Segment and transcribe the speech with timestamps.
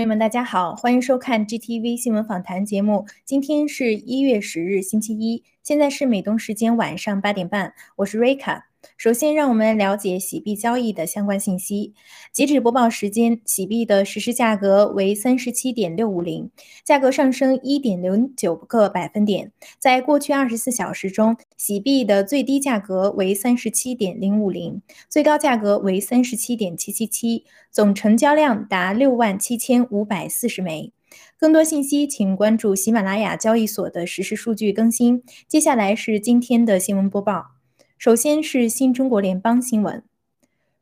[0.00, 3.04] 朋友们，大家好，欢迎收看 GTV 新闻访谈节目。
[3.26, 8.69] 今天是一月十日，星期一，现在是美东时间晚上八点半，我是瑞卡。
[8.96, 11.94] 首先，让我们了解洗币交易的相关信息。
[12.32, 16.50] 截止播报时间，洗币的实时价格为三十七点六五零，
[16.84, 19.52] 价格上升一点零九个百分点。
[19.78, 30.92] 在过去二十四小时中，洗币的最低价格为三十七点零五零，最高价格为三十七点七七七，总成交量达六万七千五百四十枚。
[31.38, 35.22] 更多信息，请关注喜马拉雅交易所的实时数据更新。
[35.48, 37.59] 接下来是今天的新闻播报。
[38.00, 40.02] 首先是新中国联邦新闻，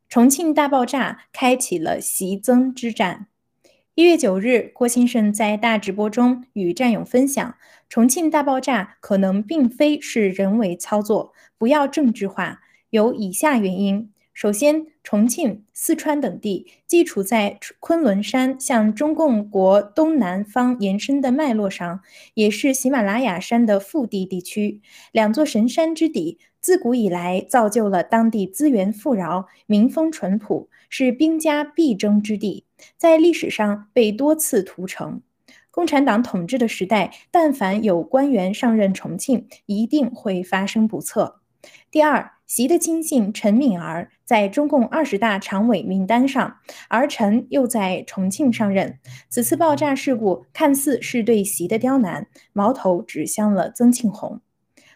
[0.07, 3.27] 重庆大爆炸开启了习增之战。
[3.93, 7.55] 一月九日，郭先生在大直播中与战友分享，
[7.89, 14.09] 重庆大爆炸可能并非是人为操作，不要政治化，有以下原因。
[14.39, 21.99] 首先，重庆、四川等地既处在昆仑山向中共国东南方延伸的脉络上，
[22.35, 24.79] 也是喜马拉雅山的腹地地区，
[25.11, 32.63] 两座神山之底，自古以来造就了当地资源富饶、民风淳朴，是兵家必争之地，
[32.95, 35.21] 在历史上被多次屠城。
[35.69, 41.41] 共产党统治的时代，但凡有官员上任重庆，一定会发生不测。
[41.91, 42.31] 第二。
[42.49, 48.97] 习的亲信陈敏儿在中共二十大常委名单上，而陈又在重庆上任。
[49.29, 54.41] 此次爆炸事故看似是对习的刁难，矛头指向了曾庆红。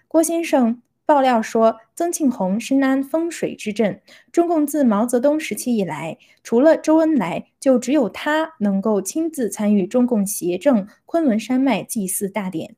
[0.07, 12.75] 郭先生爆料说，曾庆红深谙风水之阵，中共自毛泽东时期以来，除了周恩来，就只有他能够亲自参与中共协政昆仑山脉祭祀大典。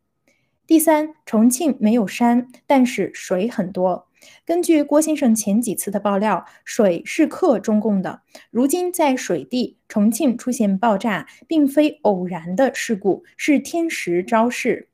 [0.67, 4.09] 第三，重庆没有山，但是水很多。
[4.45, 8.22] 根据郭先生前几次的爆料，水是克中共的。
[8.51, 14.89] 如今在水地重庆出现爆炸，并非偶然的事故，是天时昭示。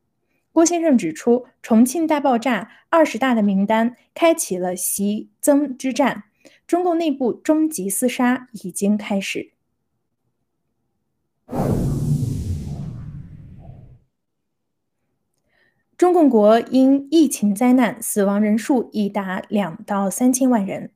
[0.51, 6.25] 郭先生指出，重庆大爆炸二十大的名单开启了习增之战，
[6.68, 9.51] 中共内部终极厮杀已经开始。
[16.01, 20.89] 中共国因疫情灾难，死亡人数已达两到三千万人。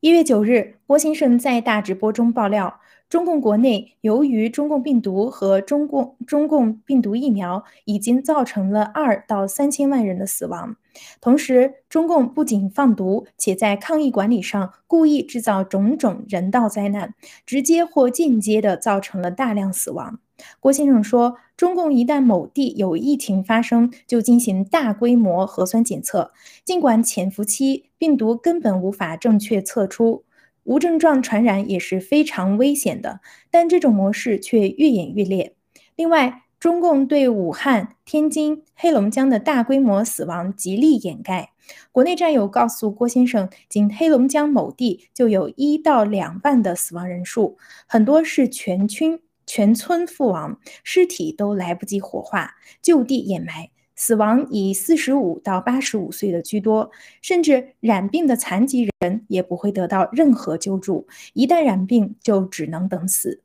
[0.00, 2.80] 一月九日，郭先生在大直播中爆料，
[3.10, 10.76] 中共国内由于中共病毒和中共中共病毒疫苗，已经造成了二到三千万人的死亡。
[11.20, 17.14] 同时，中共不仅放毒，且在抗疫管理上故意制造种种人道灾难，
[17.44, 20.20] 直接或间接的造成了大量死亡。
[20.60, 26.32] 郭先生说：“中共一旦某地有疫情发生，就进行大规模核酸检测。
[26.64, 30.24] 尽管潜伏期病毒根本无法正确测出，
[30.64, 35.54] 无症状传染也是非常危险的，但这种模式却越演越烈。
[35.96, 41.50] 另外，中共对武汉、天津、黑龙江的大规模死亡极力掩盖。
[41.90, 47.56] 国内战友告诉郭先生，仅黑龙江某地就有一到两万的死亡人数，
[47.86, 49.20] 很多是全军。”
[49.54, 53.68] 全村覆亡，尸体都来不及火化，就地掩埋。
[53.94, 56.90] 死亡以四十五到八十五岁的居多，
[57.20, 61.06] 甚至染病的残疾人也不会得到任何救助。
[61.34, 63.42] 一旦染病，就只能等死。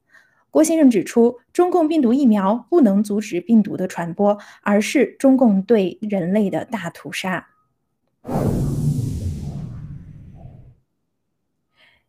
[0.50, 7.50] 郭先生指出，中共病毒疫苗不能阻止病毒的传播，而是中共对人类的大屠杀。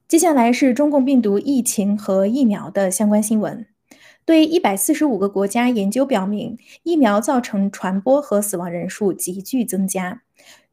[0.07, 3.67] 接下来是中共病毒疫情和疫苗的相关新闻。
[4.29, 10.21] 对一百四十五个国家研究表明，疫苗造成传播和死亡人数急剧增加。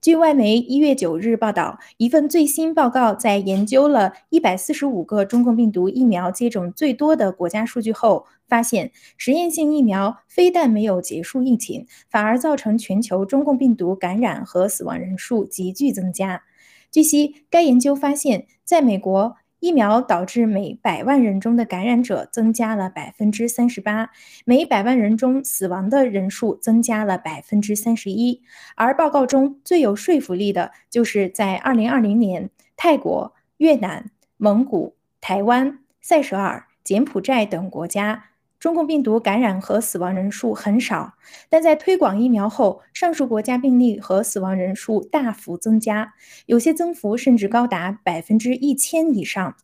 [0.02, 16.44] 据外媒一月九日报道，一份最新报告在研究了一百四十五个中共病毒疫苗接种最多的国家数据后，发现实验性疫苗非但没有结束疫情，反而造成全球中共病毒感染和死亡人数急剧增加。
[16.92, 19.38] 据悉，该研究发现，在美国。
[19.66, 24.12] 疫苗导致每百万人中的感染者增加了百分之三十八，
[24.46, 28.44] 每百万人中死亡的人数增加了百分之三十一。
[28.76, 38.26] 而报告中最有说服力的就是在二零二零年，泰国、越南、蒙古、台湾、塞舌尔、柬埔寨等国家，
[38.66, 41.14] 中共病毒感染和死亡人数很少，
[41.52, 46.16] 但在推广疫苗后，上述国家病例和死亡人数大幅增加，
[46.48, 49.56] 有些增幅甚至高达百分之一千以上。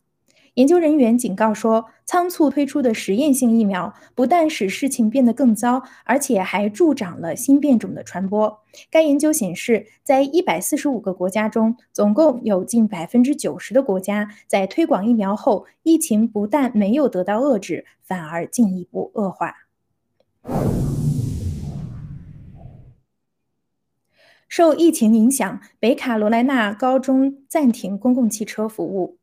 [0.54, 8.60] 研究人员警告说，仓促推出的实验性疫苗不但使事情变得更糟，而且还助长了新变种的传播。
[8.90, 19.54] 该研究显示，在一百四十五个国家中，总共有近百分之九十的国家在推广疫苗后，疫情不但没有得到遏制，反而进一步恶化。
[24.46, 29.16] 受疫情影响，北卡罗来纳高中暂停公共汽车服务。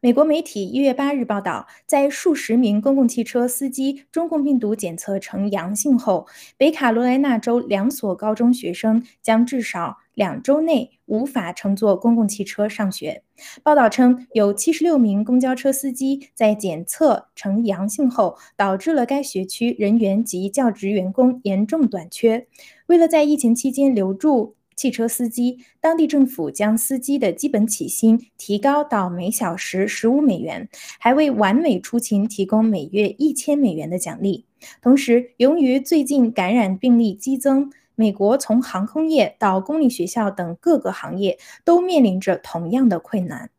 [0.00, 13.24] 美国媒体一月八日报道，在数十名公共汽车司机中共病毒检测呈阳性后，北卡罗来纳州两所高中学生将至少两周内无法乘坐公共汽车上学。
[13.64, 22.46] 报道称，有七十六名公交车司机在检测呈阳性后，导致了该学区人员及教职员工严重短缺。
[22.86, 30.68] 为了在疫情期间留住，汽车司机，当地政府将司机的基本起薪提高到每小时十五美元，
[31.00, 34.44] 还为完美出勤提供每月一千美元的奖励。
[34.80, 43.50] 同时，由于最近感染病例激增，美国从航空业到公立学校等各个行业都面临着同样的困难。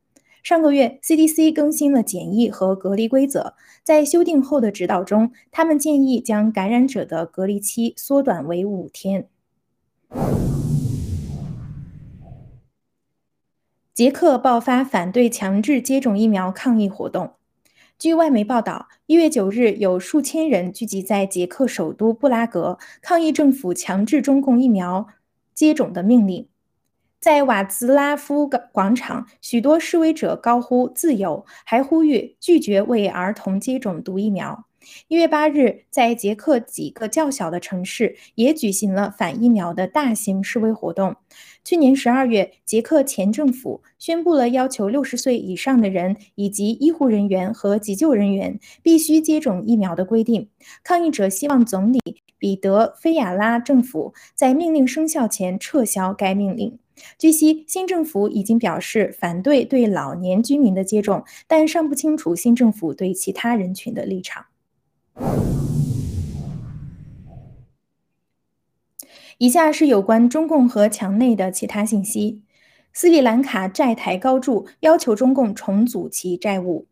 [0.41, 9.27] 上个月，CDC 更新了检疫和隔离规则，在修订后的指导中，他们建议将感染者的隔离期缩短为五天。
[13.99, 17.33] 捷克爆发反对强制接种疫苗抗议活动。
[17.97, 25.07] 据外媒报道，一月九日，有数千人聚集在捷克首都布拉格，抗议政府强制中共疫苗
[25.53, 26.47] 接种的命令。
[27.19, 34.63] 在瓦兹拉夫广场，许多示威者高呼“自由”，还呼吁拒绝为儿童接种毒疫苗。
[35.09, 41.17] 一月八日，在捷克几个较小的城市也举行了反疫苗的大型示威活动。
[41.69, 50.49] 去年十二月，捷克前政府宣布了要求六十岁以上的人以及医护人员和急救人员必须接种疫苗的规定。
[50.83, 51.99] 抗议者希望总理
[52.39, 56.79] 彼得·菲亚拉政府在命令生效前撤销该命令。
[57.19, 64.45] 据悉，新政府已经表示反对对老年居民的接种，但尚不清楚新政府对其他人群的立场。
[69.39, 72.41] 以下是有关中共和墙内的其他信息：
[72.91, 76.87] 斯里兰卡债台高筑，要求中共重组其债务。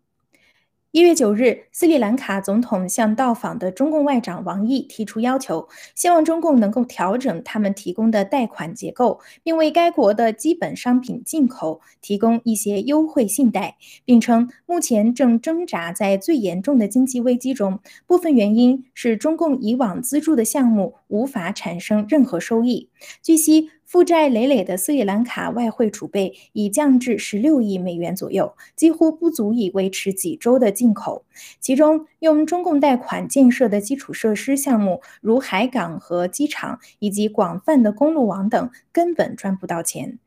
[0.92, 13.76] 一月九日，斯里兰卡总统向到访的中共外长王毅提出要求，希望中共能够调整他们提供的贷款结构，并为该国的基本商品进口提供一些优惠信贷，
[14.06, 22.90] 并称目前正挣扎在最严重的经济危机中，部分原因是中共以往资助的项目无法产生任何收益。
[23.22, 23.72] 据悉。
[23.88, 31.24] 负债累累的斯里兰卡外汇储备已降至十六亿美元左右，几乎不足以维持几周的进口。
[31.62, 40.20] 其中，用中共贷款建设的基础设施项目，如海港和机场，以及广泛的公路网等，根本赚不到钱。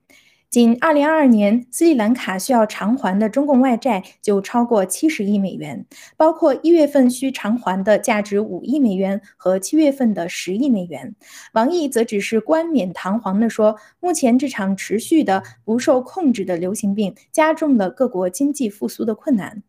[0.51, 11.15] 仅2022年，斯里兰卡需要偿还的中共外债就超过70亿美元，包括一月份需偿还的价值5亿美元和七月份的10亿美元。
[11.53, 19.63] 王毅则只是冠冕堂皇地说，目前这场持续的不受控制的流行病加重了各国经济复苏的困难。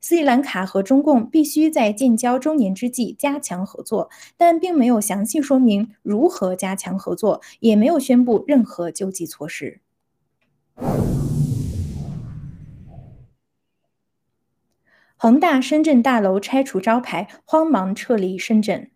[0.00, 9.80] 斯里兰卡和中共必须在建交周年之际加强合作，但并没有详细说明如何加强合作，也没有宣布任何救济措施。
[15.16, 18.90] 恒大深圳大楼拆除招牌，慌忙撤离深圳。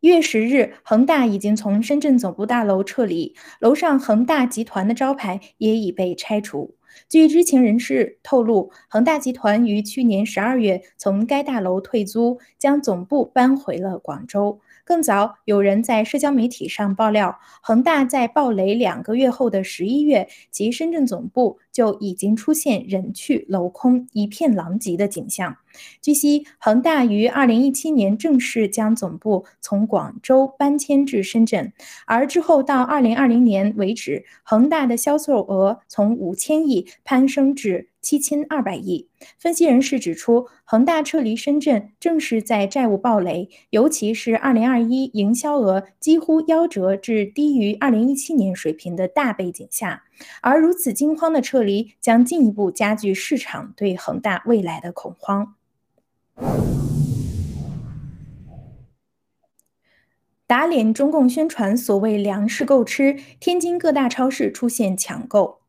[0.00, 6.76] 一月十日，恒大已经从深圳总部大楼撤离，楼上恒大集团的招牌也已被拆除。
[7.08, 14.60] 据知情人士透露，恒大集团于去年十二月从该大楼退租，将总部搬回了广州。
[14.84, 25.56] 更早，有人在社交媒体上爆料，恒大在暴雷两个月后的十一月，其深圳总部就已经出现人去楼空、一片狼藉的景象。
[26.02, 31.72] 据悉，恒大于二零一七年正式将总部从广州搬迁至深圳，
[32.06, 37.88] 而之后到二零二零年为止，恒大的销售额从五千亿攀升至。
[38.04, 39.08] 七千二百亿。
[39.38, 50.04] 分析人士指出，恒大撤离深圳正是在债务暴雷，尤其是二零二一营销额几乎夭折至低于二零一七年水平的大背景下。
[50.42, 55.54] 而如此惊慌的撤离，将进一步加剧市场对恒大未来的恐慌。
[60.46, 65.63] 打脸中共宣传所谓粮食够吃，天津各大超市出现抢购。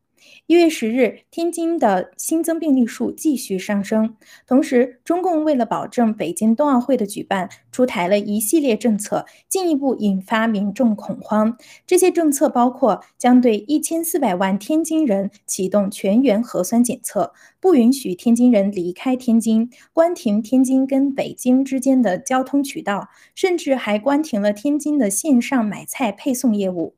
[0.46, 4.16] 一月十日，天津的新增病例数继续上升。
[4.46, 11.56] 同时，中共为了保证北京冬奥会的举办，出台了一系列政策，进一步引发民众恐慌。
[11.86, 26.94] 这些政策包括将对一千四百万天津人启动全员核酸检测，不允许天津人离开天津，关停天津跟北京之间的交通渠道，甚至还关停了天津的线上买菜配送业务。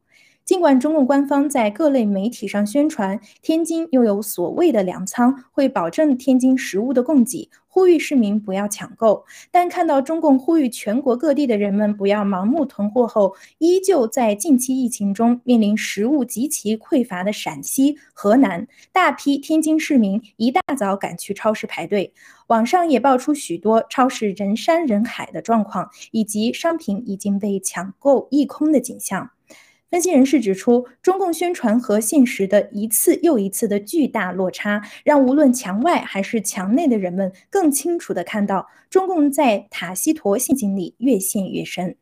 [0.48, 22.10] 尽管中共官方在各类媒体上宣传天津拥有所谓的粮仓，会保证天津食物的供给，呼吁市民不要抢购，但看到中共呼吁全国各地的人们不要盲目囤货后，依旧在近期疫情中面临食物极其匮乏的陕西、河南，大批天津市民一大早赶去超市排队。
[22.46, 29.28] 网上也爆出许多超市人山人海的状况，以及商品已经被抢购一空的景象。
[29.90, 41.97] 分析人士指出，中共宣传和现实的一次又一次的巨大落差，让无论墙外还是墙内的人们更清楚地看到，中共在塔西佗陷阱里越陷越深。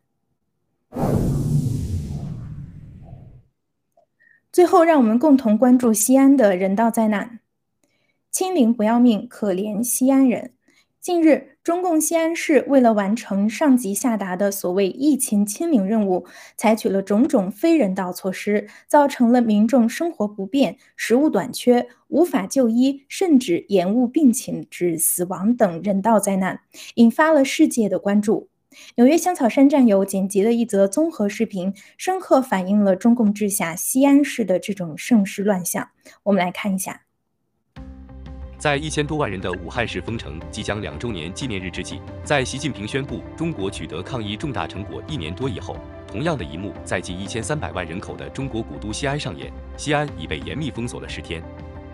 [4.50, 7.38] 最后，让我们共同关注西安的人道灾难：
[8.32, 10.55] 清零不要命，可怜西安人。
[11.06, 26.62] 近日，中共西安市为了完成上级下达的所谓疫情清零任务，采取了种种非人道措施，造成了民众生活不便、食物短缺、无法就医，甚至延误病情致死亡等人道灾难，
[26.96, 28.48] 引发了世界的关注。
[28.96, 35.90] 纽约香草山战友剪辑的一则综合视频，深刻反映了中共治下西安市的这种盛世乱象。
[36.24, 37.05] 我们来看一下。
[38.66, 49.52] 在一千多万人的武汉市封城即将两周年纪念日之际，在习近平宣布中国取得抗疫重大成果一年多以后，同样的一幕在近一千三百万人口的中国古都西安上演。
[49.76, 51.40] 西安已被严密封锁了十天，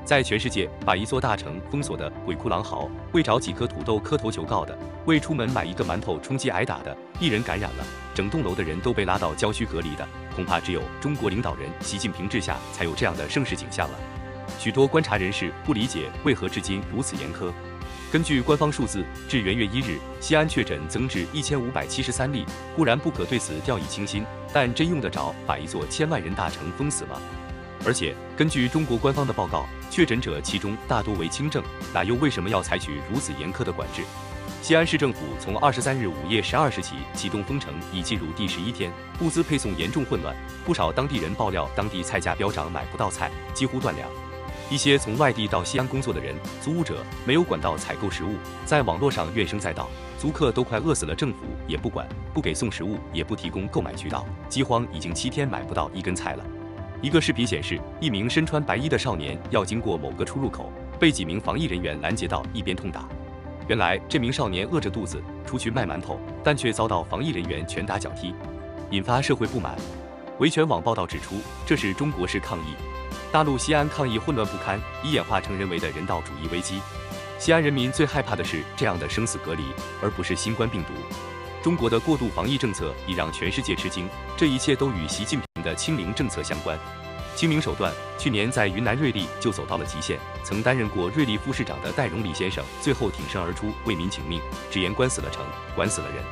[0.03, 4.75] 在全世界把一座大城封锁的鬼哭狼嚎，为找几颗土豆磕头求告的，
[5.05, 14.22] 为出门买一个馒头充饥挨打的，一人感染了，整栋楼的人都被拉到郊区隔离的，恐怕只有中国领导人习近平治下才有这样的盛世景象了。
[14.63, 17.53] 许多观察人士不理解为何至今如此严苛。
[18.13, 22.47] 根据官方数字，至元月一日，西安确诊增至一千五百七十三例。
[22.77, 27.21] 固然不可对此掉以轻心，但真用得着把一座千万人大城封死吗？
[27.85, 31.61] 而且，根据中国官方的报告，确诊者其中大多为轻症，
[31.93, 34.05] 那又为什么要采取如此严苛的管制？
[34.61, 40.33] 西安市政府从二十三日午夜十二时起启动封城，已进入第十一天，物资配送严重混乱，
[40.65, 44.09] 不少当地人爆料，当地菜价飙涨，买不到菜，几乎断粮。
[44.73, 49.87] 一些从外地到西安工作的人，租屋者没有管道采购食物，在网络上怨声载道，
[50.19, 56.45] 租客都快饿死了，政府也不管，不给送食物，也不提供购买渠道，饥荒已经七天买不到一根菜了。
[57.03, 63.07] 一个视频显示，一名身穿白衣的少年要经过某个出入口，被几名防疫人员拦截到，一边痛打。
[63.69, 68.35] 原来这名少年饿着肚子出去卖馒头，但却遭到防疫人员拳打脚踢，
[68.91, 69.77] 引发社会不满。
[70.39, 71.35] 维权网报道指出，
[71.67, 72.73] 这是中国式抗议。
[73.33, 76.83] 大陆西安抗议混乱不堪，已演化成人为的人道主义危机。
[77.39, 79.63] 西安人民最害怕的是这样的生死隔离，
[80.03, 80.93] 而不是新冠病毒。
[81.63, 86.79] 中国的过度防疫政策已让全世界吃惊，这一切都与习近平的清零政策相关。
[87.35, 95.43] 清零手段去年在云南瑞丽就走到了极限，曾担任过瑞丽副市长的戴荣礼先生最后挺身而出为民请命，直言关死了城，
[95.75, 96.23] 管死了人，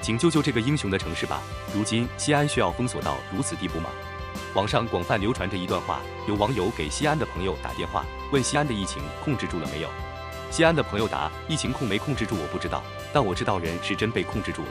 [0.00, 1.42] 请救救这个英雄的城市吧。
[1.74, 3.90] 如今西安需要封锁到如此地步吗？
[4.54, 9.88] 网上广泛流传着一段话，有网友给西安的朋友打电话，问西安的疫情控制住了没有。
[10.50, 14.68] 西安的朋友答：疫情控没控制住我不知道，但我知道人是真被控制住了。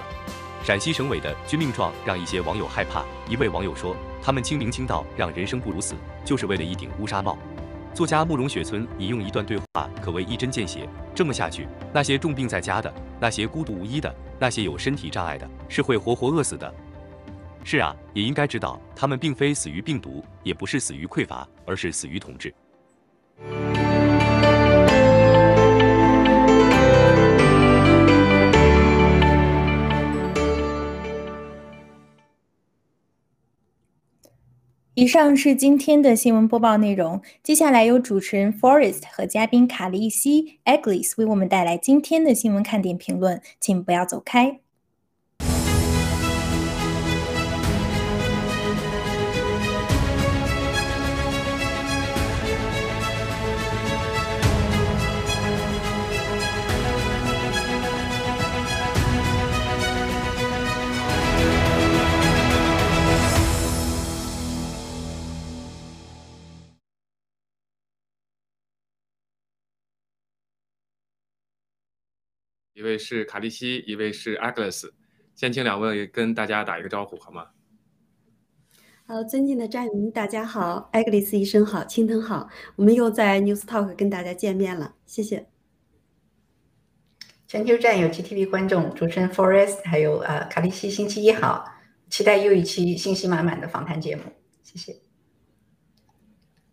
[0.63, 3.05] 陕西省委的军令状让一些网友害怕。
[3.29, 5.93] 一位网友说：“他们清明清到让人生不如死，
[6.25, 7.37] 就是为了一顶乌纱帽。”
[7.93, 10.89] 作家慕容雪村引用一段对话，可谓一针见血。
[11.15, 16.73] 这么下去，那些重病在家的，那些孤独无依的，那些有身体障碍的，是会活活饿死的。
[17.69, 22.55] 是啊，也应该知道，他们并非死于病毒，也不是死于匮乏，而是死于统治。
[34.93, 44.61] 以上是今天的新闻播报内容，接下来由主持人 Forest 和嘉宾卡利西 Aglis 为我们带来今天的新闻看点评论，请不要走开。
[72.77, 74.91] 一位是卡利西，一位是 Agnes，
[75.33, 77.47] 先请两位跟大家打一个招呼好吗？
[79.07, 85.47] 好，尊敬的战友大家好，艾格里斯医生好，青藤好，我们又在 News Talk 跟大家见面了，谢谢。
[87.47, 91.65] 全球战友 GTV 观众，主持人 Forest，还有呃卡利西，星期一好，
[92.11, 94.21] 期待又一期信息满满的访谈节目，
[94.61, 95.06] 谢谢。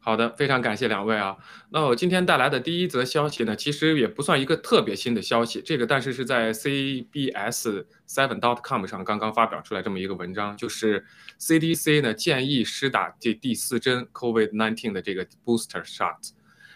[0.05, 1.35] 好的，非常感谢两位啊。
[1.71, 11.03] 那我今天带来的第一则消息呢，其实也不算一个特别新的消息，这个但是是在 CBS Seven dot com 上刚刚发表出来这么一个文章，就是
[11.41, 16.33] CDC 呢建议施打这第四针 COVID nineteen 的这个 booster shot。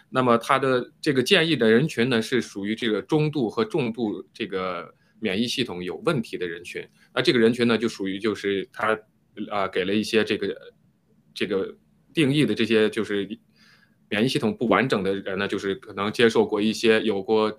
[0.09, 6.83] 那么它的这个建议的人群呢，是属于这个中度和重度这个免疫系统有问题的人群。
[7.13, 8.97] 那这个人群呢，就属于就是他
[9.51, 10.47] 啊给了一些这个
[11.35, 11.77] 这个。
[12.13, 13.27] 定义的这些就是
[14.09, 17.55] 免疫系统不完整的人呢，就是可能接受过一些有过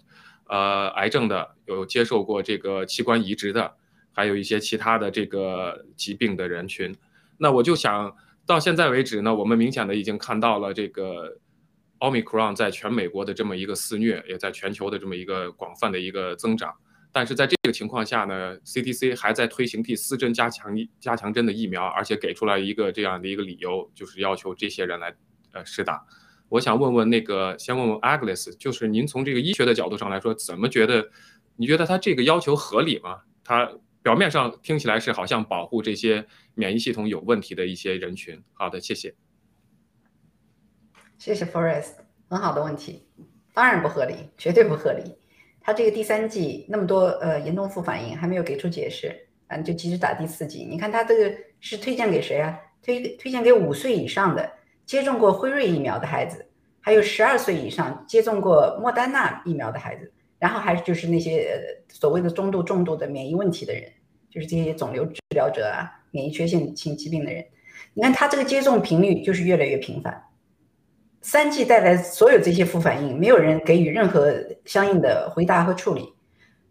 [0.49, 3.77] 呃癌症的，有接受过这个器官移植的，
[4.13, 6.95] 还有一些其他的这个疾病的人群。
[7.39, 11.39] 那我就想到现在为止呢，我们明显的已经看到了这个
[11.99, 16.75] 奥密克戎在全美国的这么一个肆虐，也在全球的这么一个广泛的一个增长。
[17.13, 25.15] 但是在这个情况下呢，CDC 还在推行第四针加强加强针的疫苗，而且给出来一个这样的一个理由，就是要求这些人来
[25.53, 26.05] 呃施打。
[26.49, 31.11] 我想问问那个，先问问 Agnes，就是您从这个医学的角度上来说，怎么觉得？
[31.57, 33.21] 你觉得他这个要求合理吗？
[33.45, 33.71] 他
[34.03, 38.43] 表面上听起来是好像保护这些免疫系统有问题的一些人群。
[38.55, 39.15] 好的，谢谢。
[41.19, 41.97] 谢谢 Forest，
[42.31, 43.05] 很好的问题，
[43.53, 45.20] 当然不合理，绝对不合理。
[45.61, 49.15] 他这个第三季那么多呃严重副反应还没有给出解释，
[49.49, 50.67] 嗯，就急着打第四季。
[50.69, 52.59] 你看他这个是推荐给谁啊？
[52.83, 54.51] 推推荐给五岁以上的
[54.87, 56.47] 接种过辉瑞疫苗的孩子，
[56.81, 63.85] 还有十二岁以上接种过莫丹娜疫苗的孩子，然后还是就是那些所谓的中度、重度的免疫问题的人，
[64.31, 67.45] 就是这些肿瘤治疗者啊、免疫缺陷性疾病的人。
[67.93, 70.23] 你看他这个接种频率就是越来越频繁。
[71.23, 76.15] 三剂带来所有这些副反应，没有人给予任何相应的回答和处理。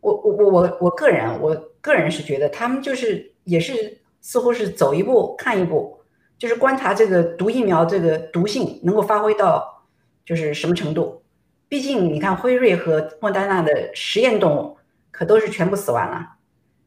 [0.01, 5.99] 我我我我我个人，我个人是觉得他们就是也是似乎是走一步看一步，
[6.37, 9.83] 就是观察这个毒疫苗这个毒性能够发挥到
[10.25, 11.21] 就是什么程度。
[11.67, 14.77] 毕竟你看辉瑞和莫丹娜的实验动物
[15.11, 16.25] 可都是全部死完了，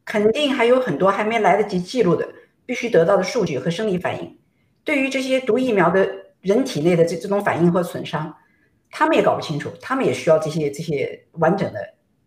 [0.04, 2.28] 肯定还有很多还没来得及记录的
[2.66, 4.36] 必须得到的数据和生理反应。
[4.82, 6.21] 对于这些毒疫苗的。
[6.42, 8.34] 人体内的这这种反应和损伤，
[8.90, 11.80] 他们也搞不清楚，他们也需要这些这些完整的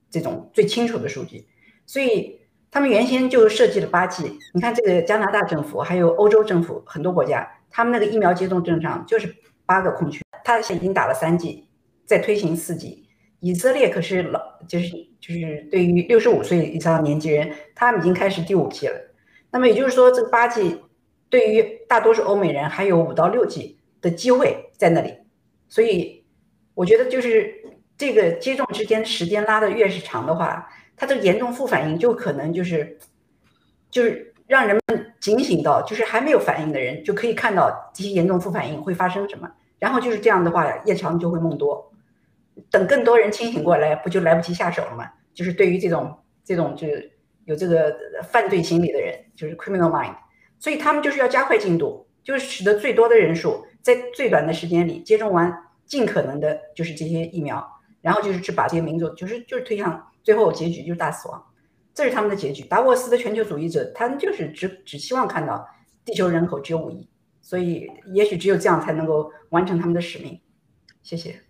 [0.09, 1.45] 这种最清楚的数据，
[1.85, 2.39] 所以
[2.71, 4.39] 他们原先就设计了八剂。
[4.53, 11.67] 你看这个加拿大政府还有欧洲政府很多国家，他们那个疫苗接种正常就是八个空缺，他现在已经打了三剂，
[12.05, 13.07] 在推行四剂。
[13.41, 18.95] 以色列可是老就是就是对于六十五岁以上的年纪人，他们已经开始第五剂了。
[19.51, 20.81] 那么也就是说，这个八剂
[21.29, 23.74] 对于大多数欧美人还有五到六剂。
[24.05, 25.11] 的机会在那里，
[25.67, 26.23] 所以
[26.75, 27.51] 我觉得就是
[27.97, 32.99] 这个接种之间时间拉的越是长的话，它的严重副反应就可能就是
[33.89, 41.91] 就是让人们警醒到，就是还没有反应的人就可以看到这些严重副反应会发生什么，然后就是这样的话，夜长就会梦多，
[42.69, 45.09] 等更多人清醒过来，不就来不及下手了吗？
[45.33, 47.11] 就是对于这种这种就是
[47.45, 47.97] 有这个
[48.29, 50.13] 犯罪心理的人，就是 criminal mind，
[50.59, 53.65] 所以他们就是要加快进度，就是使得最多的人数。
[53.85, 57.63] 在最短的时间里接种完，尽可能的就是这些疫苗，
[58.01, 61.45] 然后就是去把这些民族，就是就是推向最后结局就是大死亡，
[61.93, 62.63] 这是他们的结局。
[62.63, 65.63] 达沃斯的全球主义者，他们就是只只希望看到
[66.03, 67.07] 地球人口只有五亿，
[67.43, 70.41] 所以也许只有这样才能够完成他们的使命。
[71.03, 71.43] 谢谢。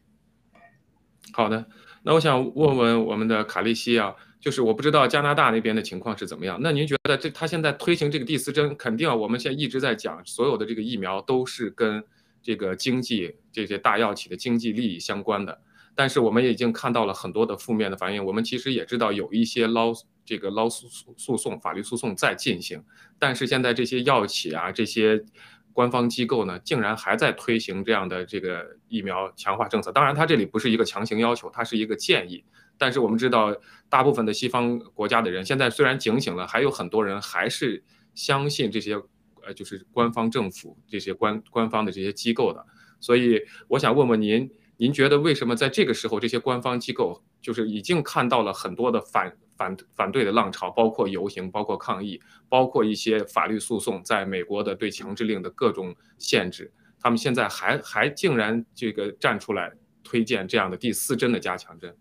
[1.31, 1.65] 好的，
[2.03, 6.59] 那我想问问我们的卡利西啊，就是我不知道加拿大那边的情况是怎么样。
[6.61, 12.03] 那您觉得这他现在推行这个第四针，肯定啊我们现在一直在讲，所有的这个疫苗都是跟
[12.45, 15.59] 这个经济这些大药企的经济利益相关的，
[15.95, 18.23] 但是我们也已经看到了很多的负面的反应。
[18.23, 19.91] 我们其实也知道有一些捞
[20.23, 22.83] 这个捞诉诉讼、法律诉讼在进行，
[23.17, 25.25] 但是现在这些药企啊、这些
[25.73, 29.91] 官方机构呢，竟然还在推行这样的这个疫苗强化政策。
[29.91, 32.43] 当然，它这里不是一个强行要求，它是一个建议。
[32.77, 33.55] 但是我们知道，
[33.89, 39.01] 大部分的西方国家的人现在虽然警醒了，还有很多人还是相信这些。
[39.45, 42.65] 呃，就是官方政府这些官官方的这些机构的，
[42.99, 59.71] 所以我想问问您，您觉得为什么在这个时候，这些官方机构就是已经看到了很多的反反反对的浪潮，包括游行，包括抗议，包括一些法律诉讼，在美国的对强制令的各种限制，他们现在还还竟然这个站出来
[60.03, 61.95] 推荐这样的第四针的加强针？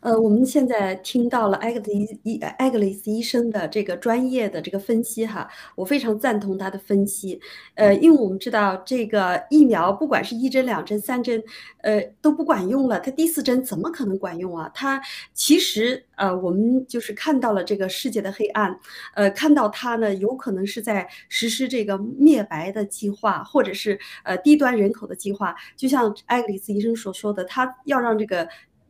[0.00, 7.40] 呃，我们现在听到了艾格里医艾格里斯医生的这个专业的这个分析哈，我非常赞同他的分析。
[7.74, 11.42] 呃，因为我们知道这个疫苗不管是一针、两针、三针，
[11.82, 14.70] 呃都不管用了，它第四针怎么可能管用啊？
[14.72, 15.00] 它
[15.34, 18.78] 其实呃，我们就是看到了这个世界的黑暗，
[19.14, 25.54] 呃，看到它呢有可能是在实施这个灭白的计划，或者是呃低端人口的计划。
[25.76, 28.48] 就像艾格里斯医生所说的，他要让这个。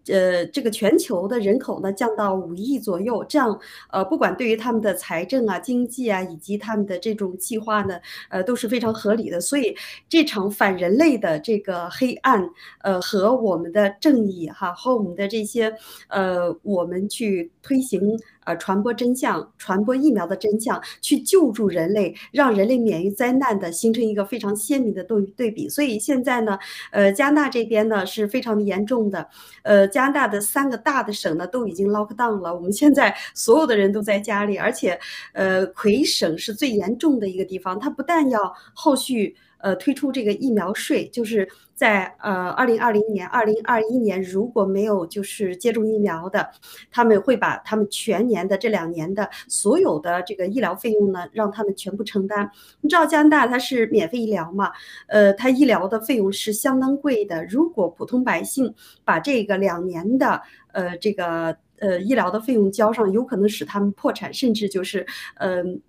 [0.09, 3.59] 呃，这个全球的人口呢降到五亿左右，这样
[3.91, 9.41] 呃，不管对于他们的财政啊、经济啊，以及他们的这种计划呢，呃，都是非常合理的。
[9.41, 9.77] 所以
[10.09, 12.49] 这场反人类的这个黑暗，
[12.83, 15.75] 呃，和我们的正义哈，和我们的这些
[16.09, 18.19] 呃，我们去推行。
[18.49, 25.69] 呃，传播真相，传播疫苗的真相，去救助人类，让人类免于灾难的，形成一个非常鲜明的对对比。
[25.69, 26.59] 所以现在呢，
[26.91, 29.29] 呃，加拿大这边呢是非常严重的，
[29.65, 32.55] 呃，加拿大的三个大的省呢都已经 lock down 了。
[32.55, 34.99] 我们现在 所有的人都在家里，而且，
[35.35, 39.37] 呃，魁省是最严重的一个地方，它不但要后续。
[39.59, 46.49] 呃，推出这个疫苗税，就是在呃二零二零年、二零二一年，如果没有就是接种疫苗的，
[46.91, 52.51] 他们会把他们全年的这两年的所有的这个医疗费用呢，让他们全部承担。
[52.81, 54.71] 你知道加拿大它是免费医疗嘛？
[55.09, 57.45] 呃，它医疗的费用是相当贵的。
[57.47, 58.73] 如果普通百姓
[59.05, 60.41] 把这个两年的
[60.73, 65.05] 呃这个呃医疗的费用交上，有可能使他们破产，甚至就是
[65.37, 65.81] 嗯。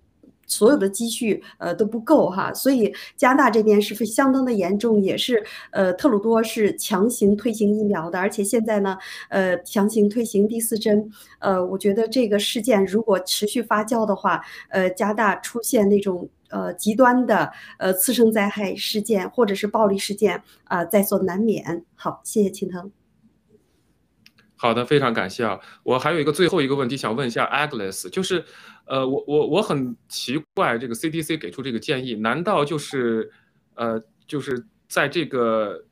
[0.50, 11.08] 所有的积蓄呃都不够哈，所以加拿大这边是非相当的严重，也是呃特鲁多是强行推行疫苗的，而且现在呢呃强行推行第四针，
[11.38, 21.84] 呃我觉得这个事件如果持续发酵的话，呃加大出现那种呃极端的呃次生灾害事件或者是暴力事件啊在所难免。
[21.94, 22.99] 好，谢谢青藤。
[24.62, 25.58] 好的，非常感谢啊！
[25.82, 28.44] 我还有一个最后一个问题想问一下 Agnes，就是，
[28.84, 33.32] 呃，我我我很奇怪，这个 CDC 给出这个建议，难道就是，
[33.74, 35.82] 呃，就是在这个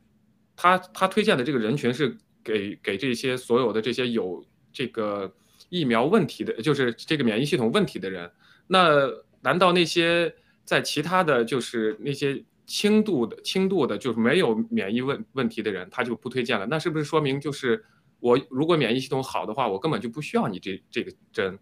[0.55, 5.33] 他他推荐的这个人群是给给这些所有的这些有这个
[5.69, 8.31] 疫苗问题的，就是这个免疫系统问题的人？
[8.67, 9.09] 那
[9.41, 10.31] 难道那些
[10.63, 16.67] 在其他的就是那些轻度的轻度的，就是没有免疫问问题的人，他就不推荐了？
[16.67, 17.83] 那是不是说明就是？
[18.19, 21.57] 我如果免疫系统好的话，我根本就不需要你这这个针，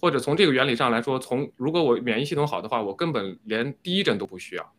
[0.00, 4.72] 或者从这个原理上来说，从如果我免疫系统好的话，我根本连第一针都不需要。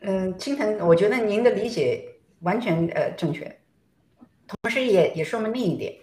[0.00, 3.60] 嗯，青藤，我觉得您的理解完全呃正确，
[4.46, 5.94] 同时也也说明另一点，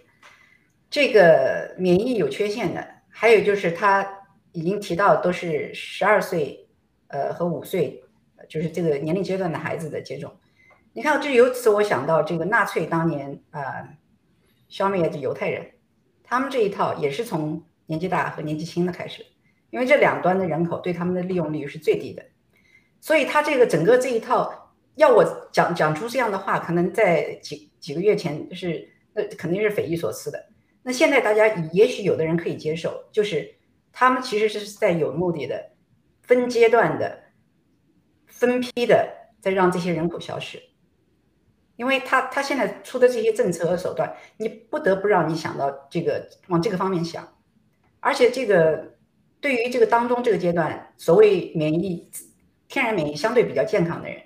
[0.90, 4.06] 这个免疫有缺陷的，还有就是他
[4.52, 6.68] 已经提到都是十二岁
[7.08, 8.04] 呃和五岁，
[8.48, 10.30] 就是这个年龄阶段的孩子的接种。
[10.96, 13.86] 你看，这由此我想到这个纳粹当年啊，
[14.66, 15.72] 消灭这犹太人，
[16.24, 19.22] 他们这一套也是从年纪大和年纪轻的开始，
[19.68, 22.24] 因为这两端的人口对他们的利用率是最低的，
[22.98, 30.46] 所以他这个整个这一套，要我讲讲出这样的话，可能在几几个月前是那肯定是匪夷所思的。
[30.82, 33.54] 那现在大家也许有的人可以接受，就是
[33.92, 35.72] 他们其实是在有目的的、
[36.22, 37.24] 分阶段的、
[38.24, 40.58] 分批的在让这些人口消失。
[41.76, 47.26] 因为他他现在出的这些政策和手段，你不得不让你想到这个往这个方面想，
[48.00, 48.96] 而且这个
[49.40, 52.10] 对于这个当中这个阶段，所谓免疫
[52.66, 54.18] 天然免疫相对比较健康的人，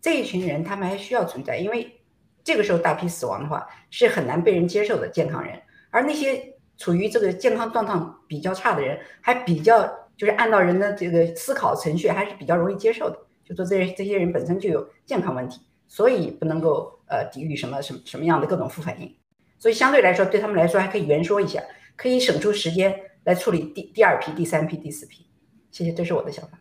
[0.00, 2.00] 这一群人他们还需要存在，因为
[2.44, 5.60] 这个时候大批死亡的话是很难被人接受的健康人，
[5.90, 9.82] 而那些处于这个健康状况比较差的人，还比较
[10.16, 15.60] 就是按照人的这个思考程序还是比较容易接受的，就说这这些人本身就有健康问题。
[15.92, 19.14] 所以不能够呃抵御什么什么什么样的各种副反应，
[19.58, 21.62] 所以相对来说对他们来说还可以圆说一下，
[21.96, 25.26] 可以省出时间来处理第第二批、第三批、第四批。
[25.70, 26.58] 谢谢，这是我的想法。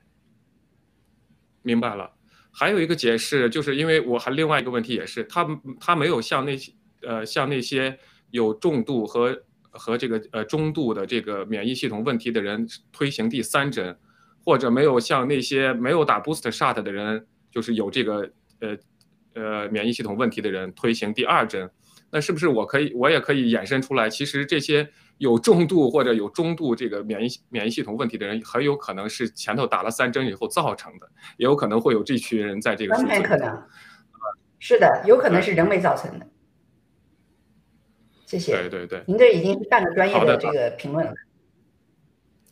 [1.62, 2.12] 明白了。
[2.52, 5.48] 还有一个解释，就是因为我还另外一个问题也是，他
[5.80, 7.98] 他没有像那些呃像那些
[8.32, 13.98] 有重度和和这个呃中度的这个免疫系统问题的人推行第三针，
[14.44, 18.78] 或者没有像那些没有打 boost shot 的人，就是有这个呃。
[19.34, 21.70] 呃，免疫系统问题的人推行第二针，
[22.10, 24.10] 那是不是我可以，我也可以衍生出来？
[24.10, 32.94] 其实这些有重度或者有中度这个免疫免疫系统问题的人，很有可能是前头打了三针以后造成的，也有可能会有这群人在这个。
[32.96, 33.64] 完全可能，
[34.60, 36.28] 是的，有可能是人为造成的。
[38.26, 38.54] 谢谢。
[38.54, 41.14] 对对对，您这已经是半个专业的这个评论了。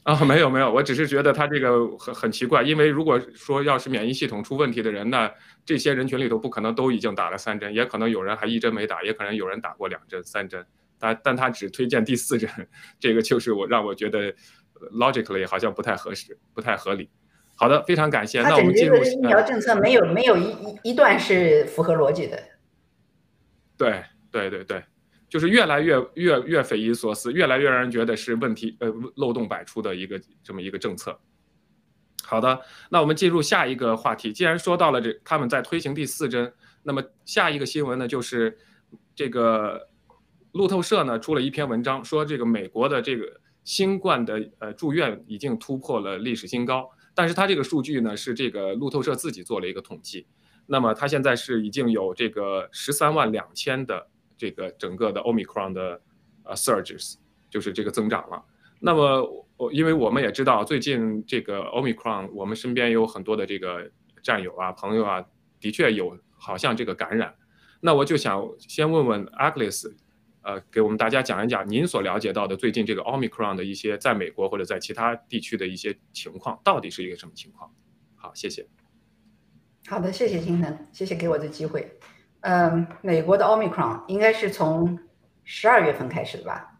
[0.10, 5.32] 啊，没有没有，我只是觉得他这个很很奇怪，因为如果说要是免疫系统出问题的人那，
[5.64, 10.66] 这些人群里头不可能都已经打了三针，也可能有人还一针没打，也可能有人打过两针、三针，
[10.98, 12.50] 但但他只推荐第四针，
[13.00, 14.34] 这个就是我让我觉得
[14.94, 17.08] logically 好像不太合适，不太合理。
[17.54, 18.42] 好的，非常感谢。
[18.42, 22.42] 那我们进入疫苗政策没有没有一一一段是符合逻辑的。
[23.78, 24.84] 对对对对。
[25.30, 31.18] 就是越来越越越匪夷所思，越来越让人觉得是问题呃漏洞百出的一个这么一个政策。
[32.24, 34.34] 好的，那我们进入下一个话题。
[34.34, 36.52] 既然说到了这他们在推行第四针，
[36.84, 38.58] 那么下一个新闻呢就是
[39.16, 39.88] 这个
[40.52, 50.28] 路透社呢出了一篇文章，说这个美国的这个新冠的呃住院已经突破了历史新高，但是它这个数据呢是这个路透社自己做了一个统计，
[50.66, 54.08] 那么它现在是已经有这个十三万两千的。
[54.40, 56.02] 这个整个的 omicron 的
[56.44, 57.16] 呃 surges
[57.50, 58.44] 就是这个增长了。
[58.80, 63.92] 那么我因为我们也知道最近这个 omicron，我们身边有很多的这个
[64.24, 65.26] 战友啊、朋友啊，
[65.60, 67.36] 的确有好像这个感染。
[67.82, 69.94] 那我就想先问问 Agnes，
[70.42, 77.70] 呃，给我们大家讲一讲您所了解到的最近这个 omicron 的一些在美国或者在其他地区的一些情况，到底是一个什么情况？
[78.16, 78.66] 好，谢谢。
[79.88, 82.00] 好的，谢谢金腾，谢谢给我的机会。
[82.42, 84.98] 嗯，美国的 Omicron 应该是从
[85.44, 86.80] 十二月份开始的吧？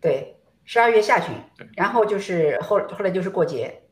[0.00, 1.34] 对，十二月下旬，
[1.76, 3.82] 然后就是后后来就是过节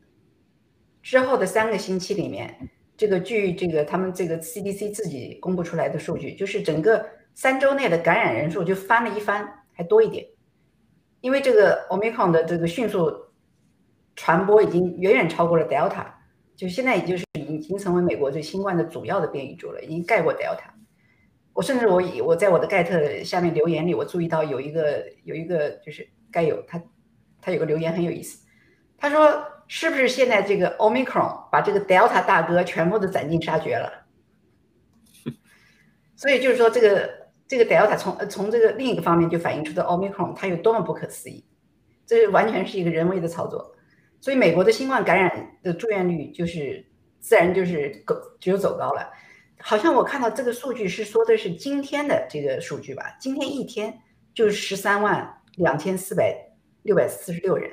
[1.03, 10.27] 之后的三个星期里面，这个据这个他们这个 CDC 自己公布出来的数据，就是整个三周内的感染人数就翻了一番，还多一点，
[11.21, 13.13] 因为这个 Omicron 的这个迅速
[14.17, 16.07] 传播已经远远超过了 Delta。
[16.55, 20.73] 就现在，也就是已已经成为美国对新冠的主要的变异株了，已经盖过 Delta。
[21.53, 26.83] 我甚至我以我在我的盖特下面留言里，我注意到有一个有一个就是盖友他
[27.41, 28.45] 他有个留言很有意思，
[28.99, 34.07] 他说是不是现在这个 Omicron 把这个 Delta 大哥全部都斩尽杀绝了？
[36.17, 37.11] 所以就是说这个
[37.47, 41.45] 这个 Delta 从从这个另一个方面就反映出的 Omicron 它有多么不可思议，
[42.07, 43.77] 这完全是一个人为的操作。
[44.21, 46.87] 所以美国的新冠感染的住院率就是
[47.23, 49.09] 自然就是走只有走高了，
[49.61, 54.01] 好像我看到这个数据是说的是今天的这个数据吧，今天一天
[54.35, 56.37] 就是十三万两千四百
[56.83, 57.71] 六百四十六人，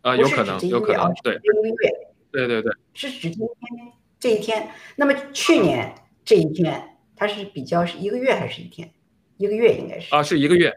[0.00, 1.90] 啊，有可能，有可能，对，一个月，
[2.30, 4.70] 对对对，是指今天这一天。
[4.96, 8.90] 那么去年这一天，它是比较是一个月还是一天？
[9.36, 10.74] 一个月应该是啊，是一个月，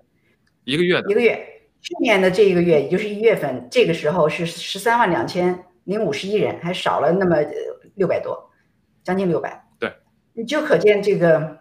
[0.66, 1.52] 一个月的，一个月。
[1.82, 7.38] 去年的这一个月，也就是一月份，这个时候是十三万两千零五十一人，还少了那么
[7.96, 8.52] 六百多，
[9.04, 9.66] 将近六百。
[9.80, 9.94] 对，
[10.34, 11.60] 你就可见这个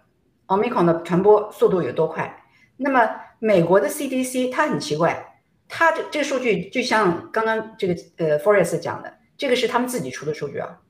[0.48, 2.42] Omicron 的传播速度有多快。
[2.76, 3.08] 那么
[3.38, 10.80] 美国的 CDC 它很奇怪，它这这个数据就像刚刚这个呃 Forest 讲的，这个是他们自己出的数据啊，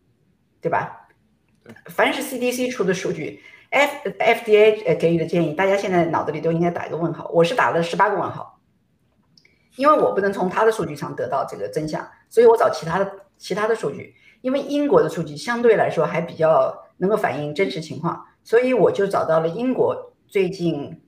[0.60, 1.08] 对吧？
[1.86, 7.28] 凡是 CDC 出的数据，F FDA 呃给予的建议，大家现在脑子里都应该打一个问号。
[7.32, 8.53] 我是打了十八个问号。
[9.76, 14.14] 因为我不能从他的数据上得到这个真相，所以我找其他的其他的数据。
[14.40, 21.02] 因为英国的数据相对来说还比较能够反映真实情况，所以我就找到了英国最近，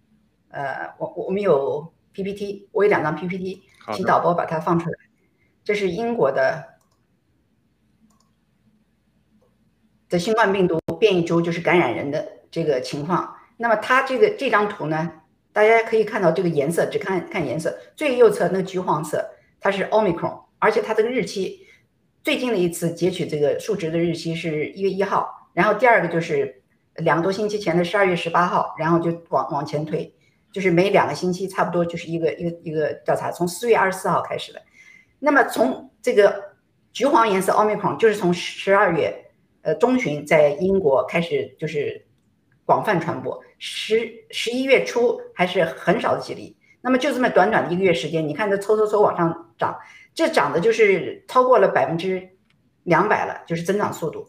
[0.48, 4.96] 呃，我我们有 PPT，我有两张 PPT，请导播把它放出来。
[5.62, 6.64] 这是英国的
[10.08, 13.36] 的新冠病毒变异株，就是感染人的这个情况。
[13.58, 15.12] 那么它这个这张图呢？
[15.56, 19.26] 大家可以看到这个颜色，只看看颜色，最右侧那个橘黄色，
[19.58, 21.66] 它是 Omicron，而且它这个日期，
[22.22, 26.62] 最近的一次截取这个数值的日期是一月一号，然后第二个就是
[26.96, 30.14] 两个多星期前的十二月十八号，然后就往往前推，
[30.52, 34.60] 就是每两个星期差不多就是一个一个一个调查，从四月二十四号开始的。
[35.18, 36.38] 那么从这个
[36.92, 39.24] 橘黄颜色 Omicron，就是从十二月
[39.62, 42.04] 呃中旬在英国开始就是
[42.66, 43.42] 广泛传播。
[43.58, 49.78] 十十一月初还是很少的几例，那么就这么短短的一个月时间，你看这抽抽抽往上涨，
[50.14, 52.28] 这涨的就是超过了百分之
[52.82, 54.28] 两百了，就是增长速度。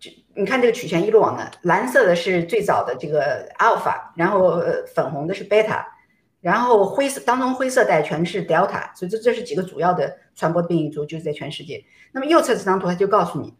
[0.00, 4.60] 就你看这个曲线一路往南，蓝色的是最早的这个阿尔法，然后
[4.94, 5.86] 粉红的是贝塔，
[6.40, 11.84] 然后灰色当中灰色带全是德尔塔，所以这这是几个主要的传播变异株，就是在全世界。
[12.10, 13.54] 那么右侧这张图它就告诉你，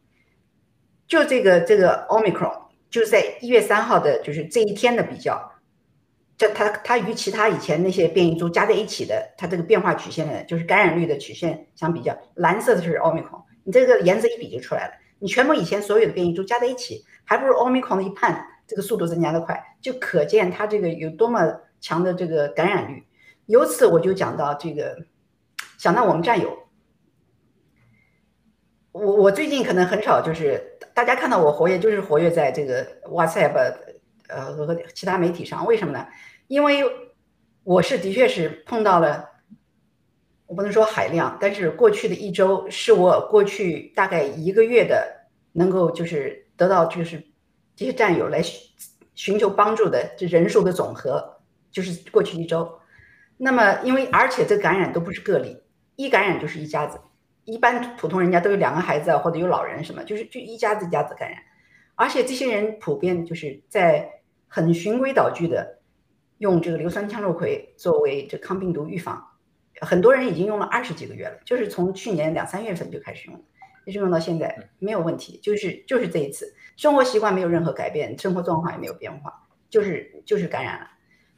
[1.06, 2.61] 就这个这个奥密克戎。
[2.92, 5.50] 就是在一月三号的，就是这一天的比较，
[6.36, 14.94] 这它它与其他以前那些变异株加在一起的，它这个变化曲线呢，就是感染率的曲线相比较，蓝色的是奥密克戎，你这个颜色一比就出来了。
[15.18, 21.40] 你全部以前所有的变异株加在一起，还不如奥密克戎的一半，这个速度增加的快，就可见它这个有多么
[21.80, 23.02] 强的这个感染率。
[23.46, 24.98] 由此我就讲到这个
[25.78, 26.61] 想到我们战友。
[28.92, 30.62] 我我最近可能很少，就是
[30.94, 33.74] 大家看到我活跃，就是活跃在这个 WhatsApp，
[34.28, 35.66] 呃和其他媒体上。
[35.66, 36.06] 为什么呢？
[36.46, 36.84] 因为
[37.64, 39.30] 我是的确是碰到了，
[40.46, 47.22] 我不能说海量，但是过去的一周是我过去大概一个月的能够就是得到就是
[47.74, 48.60] 这些战友来寻
[49.14, 52.70] 寻求帮助的这人数的总和，就是过去一周。
[53.38, 55.56] 那么因为而且这感染都不是个例，
[55.96, 57.00] 一感染就是一家子。
[57.44, 61.42] 一般普通人家都有两个孩子啊，或者有老人什么，就是就一家子一家子感染，
[61.96, 64.08] 而且这些人普遍就是在
[64.46, 65.80] 很循规蹈矩的
[66.38, 69.20] 用这个硫酸羟氯喹作为这抗病毒预防，
[69.80, 73.44] 很多人已经用了二十几个月了，就是从去年两三月份就开始用，
[73.86, 76.54] 一直用到现在没有问题，就是就是这一次。
[76.76, 79.32] 生活习惯没有任何改变，生活状况也没有变化，
[79.68, 80.86] 就是就是感染了，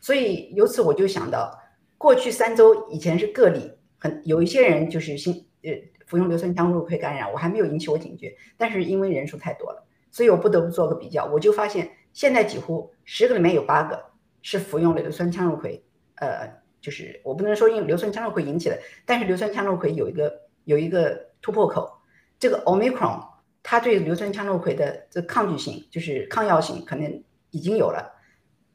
[0.00, 1.58] 所以由此我就想到，
[1.96, 5.70] 过去三周以前是个例，很有一些人就是新呃。
[6.06, 11.24] 服用硫酸羟氯喹感染，我还没有引起我警觉，但是因为人数太多了，所以我不得不做个比较。
[11.24, 14.04] 我就发现现在几乎十个里面有八个
[14.42, 15.80] 是服用了硫酸羟氯喹，
[16.16, 16.48] 呃，
[16.80, 21.90] 就是我不能说因硫酸羟氯喹引起的，但是硫酸羟氯喹有一个有一个突破口，
[22.38, 23.24] 这个 omicron
[23.62, 28.12] 它对硫酸羟氯喹的这抗拒性，就是抗药性可能已经有了，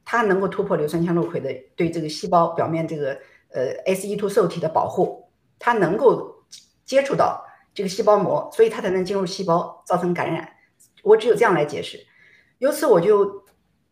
[0.04, 3.16] 它能够突破硫酸羟氯喹的对这个细胞表面这个
[3.52, 6.39] 呃 SE2 受体的保护，它能够。
[6.90, 10.56] 接触到这个细胞膜，所以它才能进入细胞，造成感染。
[11.04, 12.04] 我只有这样来解释。
[12.58, 13.44] 由此我就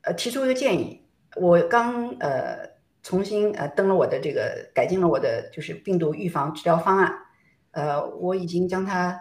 [0.02, 1.06] 呃提出一个建议。
[1.36, 2.58] 我刚呃
[3.04, 7.14] 重新呃登了我的这个改进了我的就是病毒预防治疗方案。
[7.70, 9.20] 呃，我已经将它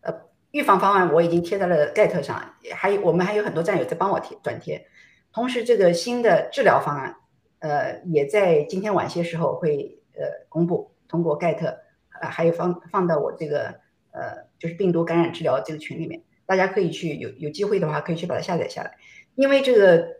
[0.00, 0.10] 呃
[0.52, 4.86] 预防方案我已经贴在了盖特上，还有我们还有很多战友在帮我贴转贴。
[5.30, 7.16] 同时，这个新的治疗方案
[7.58, 11.78] 呃也在今天晚些时候会呃公布，通过盖特
[12.20, 13.74] 啊，还有放放到我这个
[14.12, 18.96] 呃，就是病毒感染治疗这个群里面，大家可以去有有机会的话，可以去把它下载下来。
[19.34, 20.16] 因为这个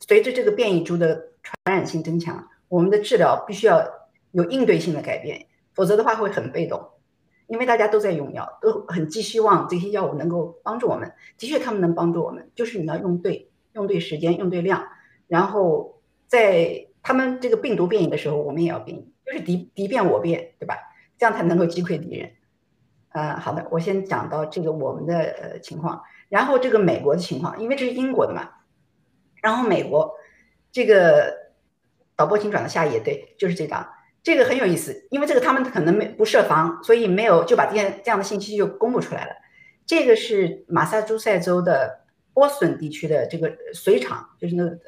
[0.00, 3.86] 随着这个变异株的传染性增强，我们的治疗必须要
[4.32, 6.88] 有应对性的改变，否则的话会很被动。
[7.46, 11.12] 因为大家都在用药，都很寄希望这些药物能够帮助我们。
[11.36, 14.86] 的确，他们能帮助我们，就是你要用对，用对时间，用对量，
[15.26, 20.76] 然后在他们这个病毒变异的时候，我们也要变异，就是敌敌变我变，对吧？
[21.20, 22.30] 这样才能够击溃敌人。
[23.10, 28.48] 呃，好的，我先讲到这个我们的呃情况，然后这个美国的情况，因为这是英国的嘛。
[29.42, 30.14] 然后美国
[30.72, 31.52] 这个
[32.16, 33.86] 导播请转到下一页，对，就是这张，
[34.22, 39.32] 这个很有意思，因为这个他们可能没不设防，所以没有就把这样这样的信息就公布出来了。
[39.84, 42.02] 这个是马萨诸塞州的
[42.32, 44.78] 波士顿地区的这个水厂，就是那个呃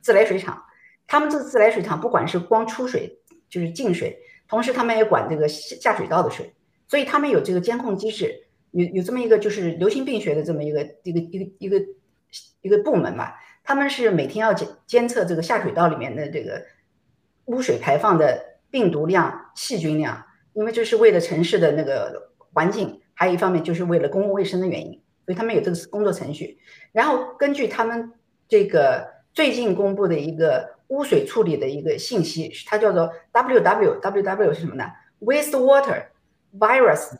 [0.00, 0.62] 自来水厂，
[1.06, 4.22] 他们这个自来水厂不管是光出水就是进水。
[4.48, 6.54] 同时，他们也管这个下下水道的水，
[6.88, 11.84] 所以他们有这个监控机制，有有这么一个就是流行病学的这么一个一个一个一个
[12.62, 13.30] 一个部门嘛。
[13.62, 16.64] 他们是每天要监监测这个下水道里面的这个
[17.44, 20.24] 污水排放的病毒量、细菌量，
[20.54, 24.92] 因为这是为了城市的那个环境，还有一方面就是为了公共卫生的原因，
[25.26, 26.58] 所以他们有这个工作程序。
[26.92, 28.14] 然后根据他们
[28.48, 30.77] 这个最近公布的一个。
[30.88, 34.84] 污水处理的一个信息，它叫做 W W W W 是什么呢
[35.20, 36.06] ？Wastewater
[36.58, 37.12] Virus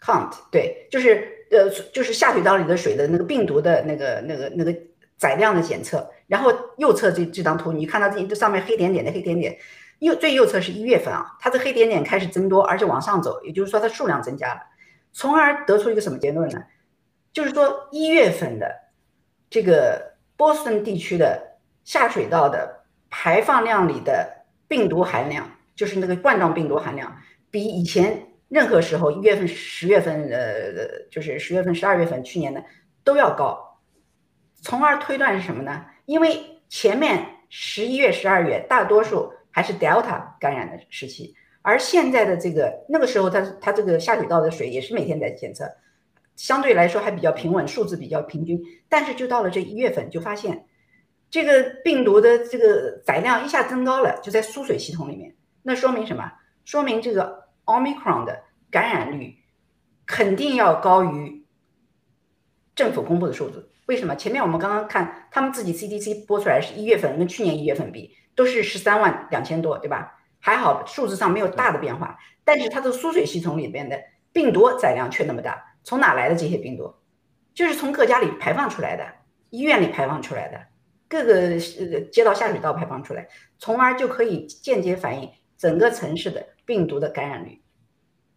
[0.00, 4.74] Count，对，就是呃，就是下水道里的水的那个病毒的那个那个那个
[5.18, 6.10] 载量的检测。
[6.26, 9.58] 然后右侧这这张图，你看到这这上面黑点点的黑点点，
[9.98, 14.60] 右最右侧是一月份啊，它的黑点点开始增多，而且往上走，也就是说它数量增加了，
[15.12, 16.64] 从而得出一个什么结论呢？
[17.30, 18.74] 就是说一月份的
[19.50, 21.50] 这个波士顿地区的。
[21.84, 24.28] 下水道的排放量里的
[24.66, 27.14] 病毒含量，就是那个冠状病毒含量，
[27.50, 32.64] 比以前任何时候一月份、十月份，呃，就是十月份、十二月份去年的
[33.04, 33.78] 都要高，
[34.62, 35.84] 从而推断是什么呢？
[36.06, 45.70] 因为前面十一月、十二月大多数还是 Delta 感染的时期，而现在的这个那个时候，它它这个下水道的水也是每天在检测，
[46.34, 50.64] 相对来说还比较平稳，数字比较平均，但是就到了这一月份，就发现。
[51.34, 55.34] 这个病毒的这个载量一下增高了，就在输水系统里面。
[55.62, 56.30] 那说明什么？
[56.64, 59.34] 说明这个 Omicron 的感染率
[60.06, 61.44] 肯定要高于
[62.76, 63.68] 政府公布的数字。
[63.86, 64.14] 为什么？
[64.14, 70.16] 前面我们刚刚看他们自己 CDC 播出来是一月份跟去年一月份比都是十三万两千多，对吧？
[70.38, 74.00] 还好数字上没有大的变化，但是它的输水系统里边的
[74.32, 75.74] 病毒载量却那么大。
[75.82, 76.94] 从哪来的这些病毒？
[77.52, 79.04] 就是从各家里排放出来的，
[79.50, 80.66] 医院里排放出来的。
[81.08, 83.28] 各个呃街道下水道排放出来，
[83.58, 87.60] 从而就可以间接反映整个城市的病毒的感染率。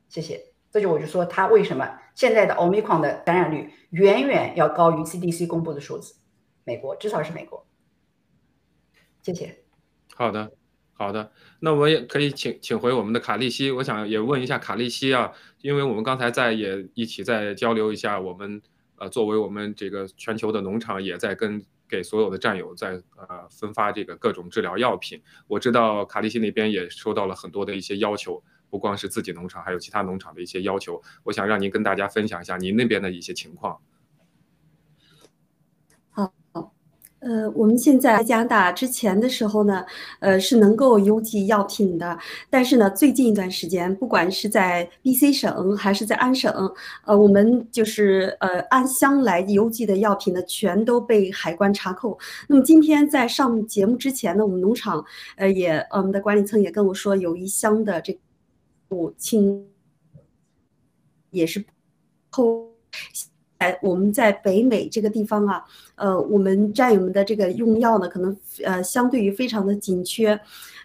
[0.09, 0.53] 谢谢。
[0.69, 6.15] 这就我就说它为什么现在的奥密克戎的感染率远远要高于 CDC 公布的数字，
[6.65, 7.65] 美国至少是美国。
[9.23, 9.63] 谢谢。
[10.13, 10.51] 好的，
[10.93, 11.31] 好的。
[11.61, 18.61] 那我也可以请请回我们的卡利西，我想也问一下卡利西啊，因为我们刚才在也一起在交流一下，我们
[18.97, 25.21] 呃作为我们这个全球的农场也在跟给所有的战友在呃分发这个各种治疗药品。
[25.47, 28.43] 我知道卡利西那边也收到了很多的一些要求。
[28.69, 33.79] 不光是自己农场，还有其他农场的一些要求，我想让您跟大家分享一下您那边的一些情况。
[36.09, 36.33] 好，
[37.27, 39.85] 呃，我们现在在加拿大之前的时候呢，
[40.21, 42.17] 呃，是能够邮寄药品的，
[42.49, 46.71] 但是呢，最近一段时间，不管是在 BC 省还是在安省，
[47.05, 52.17] 呃，我们就是呃按箱来邮寄的药品呢，全都被海关查扣。
[52.47, 55.03] 那么今天在上节目之前呢，我们农场
[55.35, 58.17] 呃也我们的管理层也跟我说，有一箱的这。
[58.89, 59.67] 母亲
[61.29, 61.61] 也是
[62.29, 62.69] 后，
[63.57, 65.65] 哎，我们在北美这个地方啊，
[65.97, 70.39] 呃，我们战友们的这个用药呢，可能呃相对于非常的紧缺。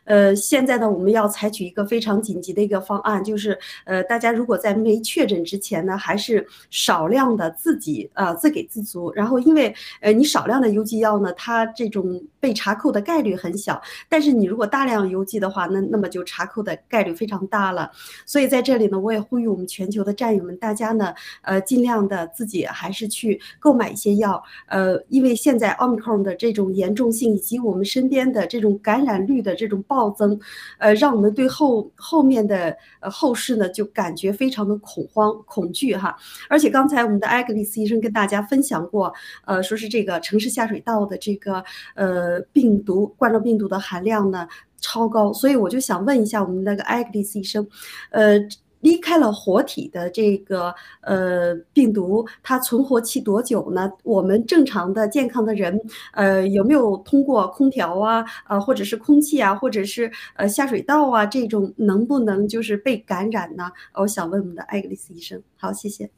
[0.04, 9.12] 呃，现在呢，我们要采取一个非常紧急的一个方案，就是呃，大家如果在没确诊之前呢，还是少量的自己呃自给自足。
[9.14, 17.88] 然后，因为呃你少量的邮寄药呢，它这种被查扣的概率很小，但是你如果大量邮寄的话，那那么就查扣的概率非常大了。
[18.26, 24.42] 所以在这里呢，我也呼吁我们全球的战友们，大家呢，呃，尽量的自己还是去购买一些药。
[24.66, 29.82] 呃，因为现在奥密克戎的这种严重性以及我们身边的这种感染率的这种。
[29.88, 30.38] 暴增，
[30.78, 36.16] 呃，让我们对后后面的呃后事呢，就感觉非常的恐慌恐惧哈。
[36.48, 39.12] 而且刚才我们的艾格里斯医生跟大家分享过，
[39.44, 41.62] 呃，说是这个城市下水道的这个
[41.94, 44.46] 呃病毒冠状病毒的含量呢
[44.80, 47.66] 超高，所以我就想问一下我们那个艾格里斯医生，
[48.10, 48.40] 呃。
[48.82, 53.90] 离开了活体的这个呃病毒，它存活期多久呢？
[54.04, 55.80] 我们正常的健康的人，
[56.12, 63.70] 呃，有没有通过空调啊，呃，或者是空气啊，或者是呃下水道啊这种，能不能就是被感染呢？
[63.94, 65.42] 我想问我们的艾格丽斯医生。
[65.56, 66.10] 好，谢谢。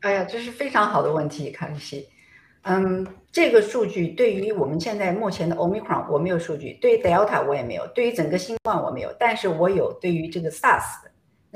[0.00, 2.08] 哎呀，这是非常好的问题，卡利西。
[2.62, 10.82] 嗯，这个数据对于我们现在目前的 Omicron 我没有数据，对于 Delta 我也没有，对于整个新冠我没有，但是我有对于这个 SARS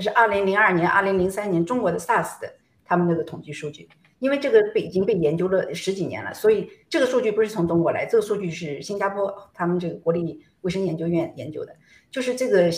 [0.03, 2.53] 是二零零二年、二零零三年中国的 SARS 的
[2.84, 3.88] 他们那个统计数据，
[4.18, 11.74] 因为这个被已经被研究了十几年了，所以这个数据不是从中国来，这个数据是新加坡他们这个国立卫生研究院研究的，
[12.11, 12.70] 就是这个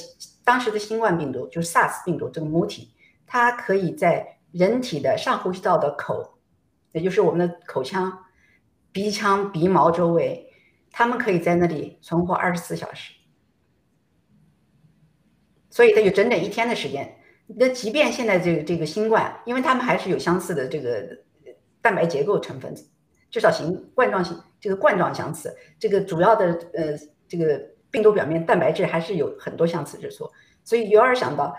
[0.44, 2.90] 当时的新冠病毒，就是 SARS 病毒这个母体，
[3.26, 6.38] 它可以在人体的上呼吸道的口，
[6.92, 8.24] 也就是我们的口腔、
[8.92, 10.52] 鼻腔、鼻毛周围，
[10.92, 13.14] 它们可以在那里存活二十四小时。
[15.74, 17.16] 所以它有整整一天的时间。
[17.58, 21.04] 那即便现在这个这个新冠，因为它们还是有相似的这个
[21.82, 22.72] 蛋白结构成分，
[23.28, 26.96] 至少形冠状形这个冠状相似，这个主要的呃
[27.26, 27.60] 这个
[27.90, 30.30] 病毒表面蛋白质还是有很多相似之处。
[30.62, 31.52] 所以由而想到，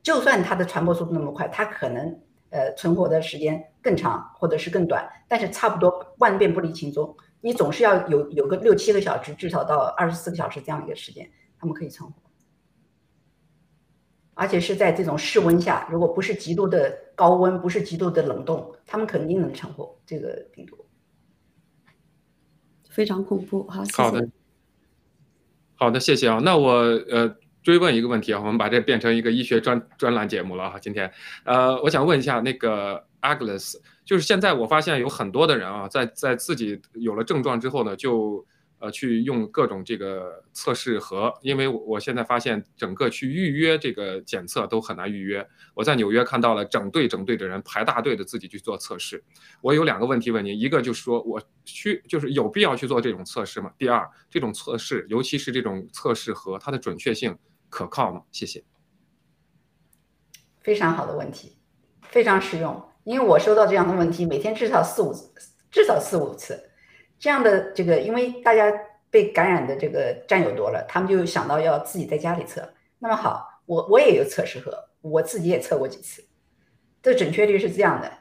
[0.00, 12.27] 就算它的传播速度那么快，它可能呃存活的时间更长或者是更短，但是差不多万变不离其宗，你总是要有有个六七个小时，至少到二十四个小时这样一个时间，它们可以存活。
[14.38, 20.86] 而且是在这种室温下，如果不是极度的高温，不是极度的冷冻，他们肯定能存活这个病毒。
[22.88, 24.28] 非常恐怖，好，好的，
[25.74, 26.40] 好的，谢谢啊。
[26.44, 30.78] 那我呃追问一个问题啊，我们把这变成一个医学专专栏节目了哈。
[30.78, 31.10] 今天，
[31.42, 33.74] 呃，我想问一下那个 Agnes，
[34.04, 38.46] 就是现在我发现有很多的人啊，在在自己有了症状之后呢，就。
[38.80, 45.44] 呃，去用各种这个测试盒，因为我我现在发现整个去预约这个检测都很难预约。
[45.74, 49.22] 我在纽约看到了整队整队的人排大队的自己去做测试。
[49.60, 53.72] 我有两个问题问您，一个就是说我去就是有必要去做这种测试吗？
[53.76, 57.36] 第二，这种测试，尤其是这种测试盒，它的准确性
[57.68, 58.22] 可靠吗？
[58.30, 58.62] 谢谢。
[60.60, 61.56] 非常好的问题，
[62.02, 65.12] 非常实用，因为我收到这样的问题，每天至少四五
[65.68, 66.67] 至少四五次。
[67.18, 68.72] 这样的这个，因为大家
[69.10, 72.72] 被感染的这个战友多了，他们就想到要自己在家里测。
[72.98, 76.24] 那么好，我我也有测试盒，我自己也测过几次，
[77.02, 78.12] 这准确率是这样的。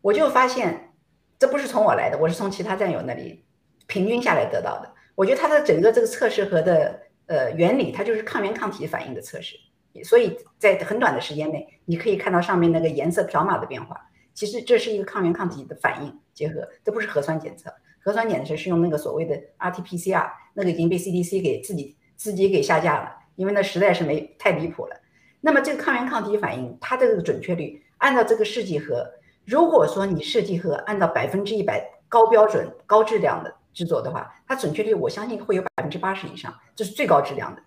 [0.00, 0.92] 我就发现，
[1.38, 3.44] 这不是从我来的，我是从其他战友那里
[3.86, 4.90] 平均下来得到的。
[5.14, 9.56] 我觉得它的整个这个测试盒的呃原理，它就是抗原抗体反应的测试，
[10.04, 14.00] 所以在很短的时间内，你可以看到上面那个颜色条码的变化。
[14.32, 17.70] 其实这是一个抗原抗体的反应结合，这不是核酸检测。
[18.02, 24.96] 核酸检测是用那个所谓的 RT-PCR，那个已经被 CDC 给自己自己给下架了，因为那实在是没太离谱了。
[25.40, 29.06] 那么这个抗原抗体反应，它的这个准确率，按照这个试剂盒，
[29.44, 37.62] 如果说你试剂盒按照百分之一百高标准、高质量的制作的话，它准确率我相信会有百分之八十以上，这是最高质量的。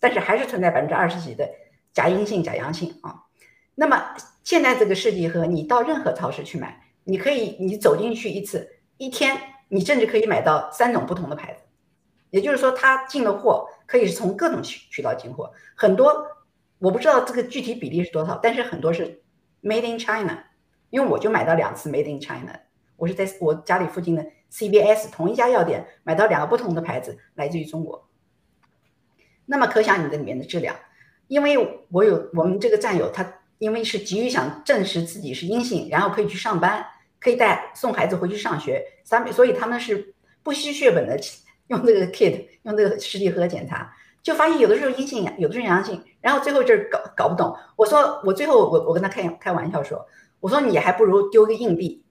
[0.00, 1.48] 但是还是存在百分之二十几的
[1.92, 3.24] 假阴性、假阳性啊。
[3.74, 8.68] 那么现在这个试剂盒，你到任何超市去买，你可以你走进去一次，
[8.98, 9.36] 一天
[9.68, 11.62] 你甚至可以买到三种不同的牌子，
[12.30, 16.26] 也就是说，它进的货可以是从各种渠渠道进货，很多
[16.78, 19.22] 我不知道这个具体比例是多少，但是很多是
[19.62, 20.44] Made in China，
[20.90, 22.60] 因为我就买到两次 Made in China，
[22.96, 28.08] 我是在我家里附近的 CVS 同一家药店买到两个不同的牌子，来自于中国。
[29.46, 30.76] 那么可想你的里面的质量，
[31.26, 33.34] 因为我有我们这个战友他。
[33.58, 36.86] 因为是急于想证实自己是阴性，然后可以去上班，
[37.20, 41.18] 可以带送孩子回去上学，三所以他们是不惜血本的
[41.68, 43.92] 用这个 kit，用这个试剂盒检查，
[44.22, 47.54] 就发现有的时候阴性，有的时候阳性，然后最后就是搞搞不懂。
[47.76, 50.06] 我说我最后我我跟他开开玩笑说，
[50.40, 52.02] 我说你还不如丢个硬币，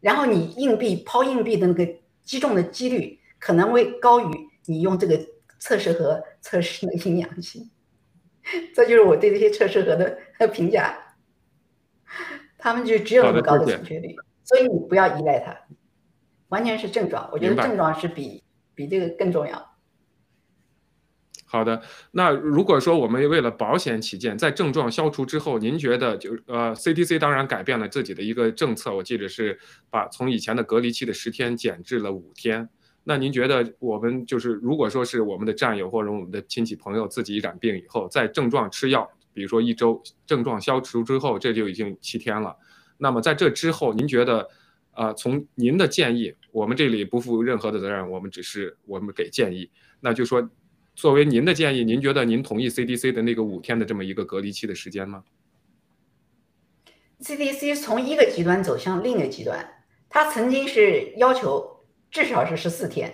[0.00, 1.86] 然后你硬币抛硬币的那个
[2.22, 5.20] 击中的几率可能会高于你用这个
[5.58, 7.70] 测试盒测试那个阴阳性。
[8.74, 10.18] 这就是我对这些测试盒的
[10.52, 10.98] 评价，
[12.58, 14.16] 他们就只有那么高的准确率，
[14.52, 15.56] 所以你不要依赖它，
[16.48, 17.26] 完全是症状。
[17.32, 18.42] 我觉得症状是比
[18.74, 19.70] 比这个更重要。
[21.46, 32.68] 好的，那如果说我们为了保险起见，在症状消除之后，您觉得就呃，CDC 当然改变了自己的一个政策，我记得是把从以前的隔离期的十天减至了五天。
[33.04, 42.56] 那您觉得我们就是，如果说是我们的战友或者我们的亲戚朋友自己染病以后，在症状吃药，比如说一周症状消除之后，这就已经七天了。
[43.02, 44.48] 那么在这之后，您觉得，
[44.94, 49.68] 呃，从您的建议，我们这里不负任何的责任，我们只是我们给建议。
[49.98, 50.48] 那就说，
[50.94, 55.24] 作为您的建议，您觉得您同意 CDC 的那个五天的这么一个隔离期的时间吗
[57.20, 59.68] ？CDC 从一个极端走向另一个极端，
[60.08, 61.70] 他曾经是要求。
[62.12, 63.10] 至少是十四天，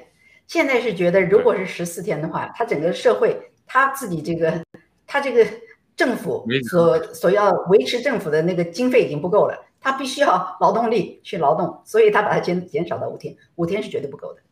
[0.48, 4.60] 现在是觉得，如果是十四天的话，他整个社会他自己这个，
[5.06, 5.46] 他这个
[5.94, 9.56] 政府所所要维持政府的那个经费已经不够了，
[9.90, 14.42] 他必须要劳动力去劳动，所以他把它减减少到五天，五天是绝对不够的，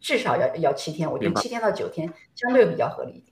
[0.00, 3.26] 至少要要七天，我觉得七天到九天相对比较合理一点。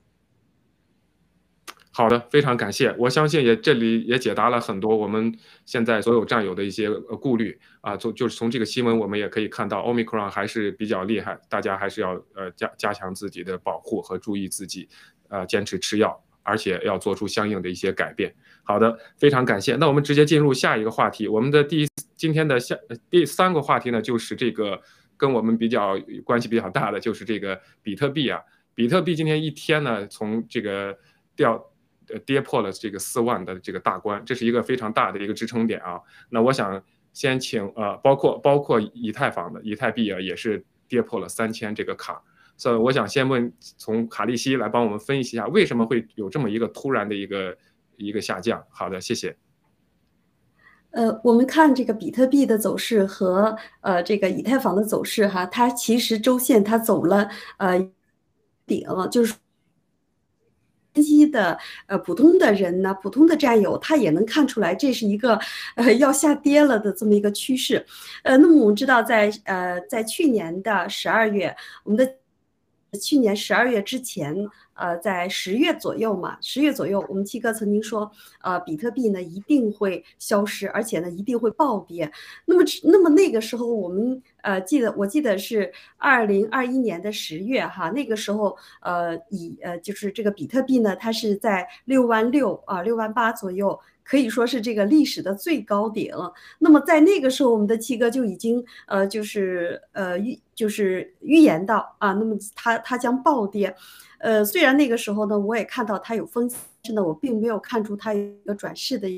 [1.93, 2.93] 好的，非常感谢。
[2.99, 5.33] 我相信也这里也解答了很多我们
[5.65, 7.97] 现在所有战友的一些呃顾虑啊。
[7.97, 14.89] 从就是从这个新闻我们也可以看到，omicron 还是比较厉害，大家还是要呃加加强自己的保护和注意自己，
[15.29, 18.35] 呃坚持吃药，而且要做出相应的一些改变。
[18.69, 19.75] 好的，非常感谢。
[19.77, 21.27] 那我们直接进入下一个话题。
[21.27, 22.77] 我们的第今天的下
[23.09, 24.79] 第三个话题呢，就是这个
[25.17, 28.39] 跟我们比较关系比较大的，就是这个比特币啊。
[28.75, 30.97] 比特币今天一天呢，从这个
[31.35, 31.65] 掉。
[32.11, 36.01] 呃，跌破了这个四万的这个大关，这是一个非常大的一个支撑点啊。
[36.31, 42.17] 那我想先请呃，包括包括以太坊的以太币啊，也是跌破了三千这个坎。
[42.57, 47.55] 所以我想先问从卡利西来帮我们分析一下，为什么会有这么一个突然的一个
[47.99, 48.65] 一个下降？
[48.71, 49.37] 好的，谢谢。
[50.93, 57.29] 呃，我们看这个比特币的走势和呃这个以太坊的走势哈，它其实周线它走了
[57.59, 57.79] 呃
[58.67, 59.35] 顶，就是。
[60.95, 65.39] 分析的呃普通的人呢，普通的战友，他也能看出来这是一个
[65.77, 67.87] 呃要下跌了的这么一个趋势。
[68.25, 72.13] 呃，那么我们知道，在呃在去年的十二月，我们的
[73.01, 74.49] 去年十二月之前。
[74.79, 78.09] 呃，在十月左右嘛，十月左右，我们七哥曾经说，
[78.41, 82.09] 呃，比特币呢一定会消失，而且呢一定会暴跌。
[82.45, 93.81] 那么，那么那个时候我们呃记得，我记得是二零二一年的十月哈，那个时候呃以呃就是这个比特币呢，它是在六万六啊六万八左右。
[94.09, 96.11] 可以说是这个历史的最高顶。
[96.59, 103.75] 那么在那个时候，我们的七哥就已经呃，就是呃预就是预言到啊，那么它它将暴跌。
[104.21, 109.09] 呃，虽然那个时候呢，我也看到它有风险，但是呢，我并没有看出它一个转势的。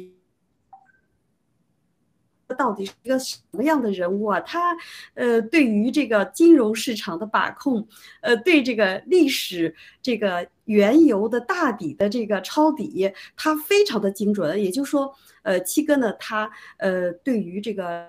[2.55, 4.41] 到底是一个什么样的人物啊？
[4.41, 4.77] 他
[5.15, 7.87] 呃，对于这个金融市场的把控，
[8.21, 14.63] 呃，对这个历史这个原油的大底的这个抄底，他非常的精准。
[14.63, 18.09] 也就是说，呃，七哥呢，他呃，对于这个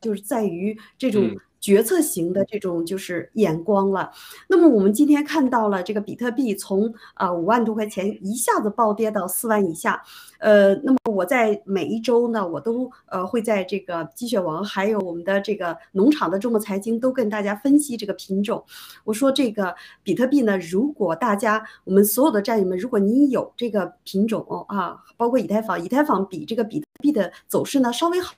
[0.00, 1.36] 就是在于这种。
[1.66, 4.12] 决策型的这种就是眼光了。
[4.46, 10.00] 那么我们今天看到了这个比特币从啊五万多块钱一下子暴跌到四万以下，
[10.38, 18.64] 呃，那么我在每一周呢，我都呃会在这个鸡血王还有我们的这个农场的中国财经都跟大家分析这个品种。
[19.02, 28.34] 我说这个比特币呢，如果大家我们所有的战友们，如果你有这个品种啊，包括以太坊，以太坊比这个比特币的走势呢稍微好。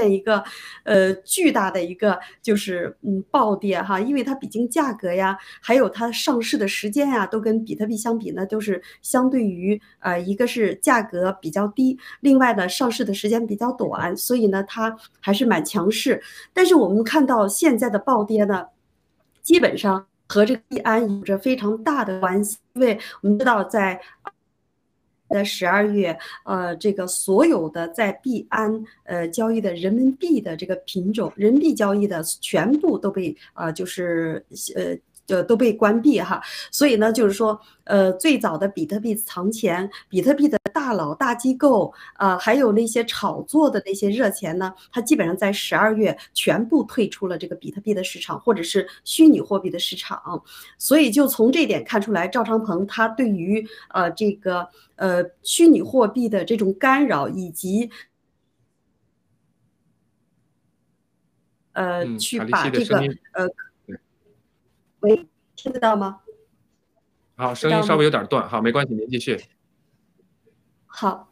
[0.00, 0.42] 现一个
[0.84, 16.22] 呃巨大的一个就是嗯暴跌哈，因为它毕竟价格呀，还有它上市的时间呀，都跟比特币相比呢，都是相对于呃一个是价格比较低，另外呢上市的时间比较短，所以呢它还是蛮强势。
[16.54, 18.66] 但是我们看到现在的暴跌呢，
[19.42, 24.00] 基本上和这个币安有着非常大的关系，因为我们知道在。
[25.30, 34.96] 在十二月，呃，这个所有的在币安呃交易的人民币的这个品种，人民币交易的全部都被呃，就是呃。
[35.30, 50.42] 就都被关闭哈，所以呢，就是说，呃，最早的比特币藏钱，比特币的大佬、大机构啊，还有那些炒作的那些热钱呢，它基本上在十二月全部退出了这个比特币的市场，或者是虚拟货币的市场。
[50.78, 57.88] 所以就从这点看出来，赵长鹏他对于呃这个呃虚拟货币的这种干扰，以及
[61.74, 62.98] 呃去把这个
[63.34, 63.48] 呃。
[65.00, 65.26] 喂，
[65.56, 66.20] 听得到吗？
[67.36, 69.40] 好，声音稍微有点断，好，没关系，您继续。
[70.86, 71.30] 好，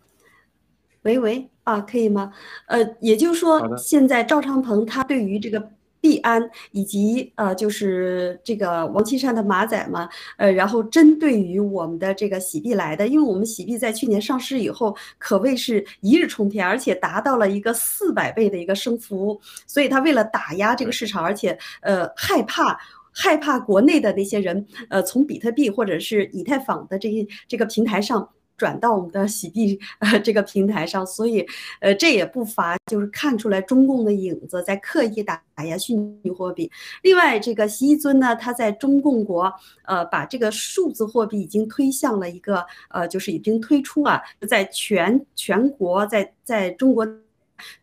[1.03, 2.33] 喂喂啊，可以吗？
[2.67, 5.71] 呃，也就是说，现在赵长鹏他对于这个。
[6.01, 22.79] 币安以及呃，就是这个王岐山的马仔嘛，呃，然后针对于我们的这个喜币来的，因为我们喜币在去年上市以后，可谓是一日冲天，而且达到了一个四百倍的一个升幅，所以他为了打压这个市场，而且呃害怕
[23.19, 28.29] 害怕国内的那些人呃从比特币或者是以太坊的这些这个平台上。
[28.59, 31.47] 转到我们的洗币呃这个平台上， 所以
[31.81, 36.69] 呃这也不乏就是看出来中共的影子在刻意打压虚拟货币。
[37.05, 39.55] 另外，这个习尊呢，他在中共国
[39.85, 47.07] 呃把这个数字货币已经推向了一个呃就是已经推出啊，在全全国在在中国。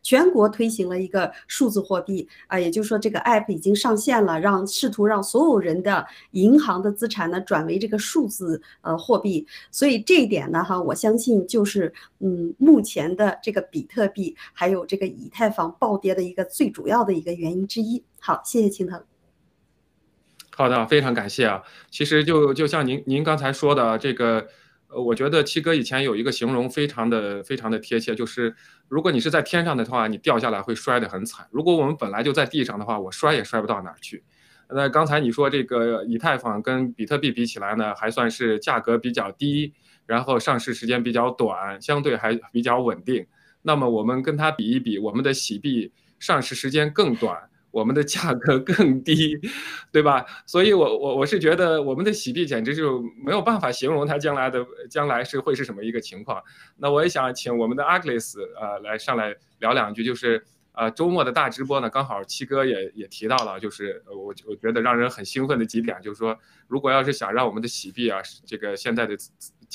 [0.01, 9.47] 全国推行了一个数字货币啊，也就是说这个 app 已经上线了，让试图让所有人的银行的资产呢转为这个数字呃货币。
[9.71, 18.03] 所以这一点呢哈，我相信就是嗯目前的这个比特币还有这个以太坊暴跌的一个最主要的一个原因之一。
[18.19, 19.01] 好，谢谢青藤。
[20.55, 21.63] 好的，非常感谢啊。
[21.89, 24.47] 其实就就像您您刚才说的这个。
[25.01, 28.55] 我觉得七哥以前有一个形容非常的非常的贴切，就是
[28.87, 34.23] 如果你是在天上的话，你掉下来会摔得很惨；如果我们本来就在地上的话，我摔也摔不到哪儿去。
[34.69, 39.73] 那刚才你说这个以太坊跟比特币比起来呢，还算是价格比较低，
[40.05, 43.25] 然后上市时间比较短，相对还比较稳定。
[43.61, 47.37] 那么我们跟它比一比，我们的洗币上市时间更短。
[47.75, 49.37] 我们的价格更低，
[49.91, 50.25] 对吧？
[50.45, 56.41] 所以，我我我是觉得我们的喜币简直就没有办法形容它将来的将来是会是什么一个情况。
[56.77, 69.17] 那我也想请我们的 Agnes 呃来上来聊两句，就是呃周末的大直播呢，刚好七哥也也提到了，就是我我觉得让人很兴奋的几点，就是说如果要是想让我们的喜币啊，这个现在的。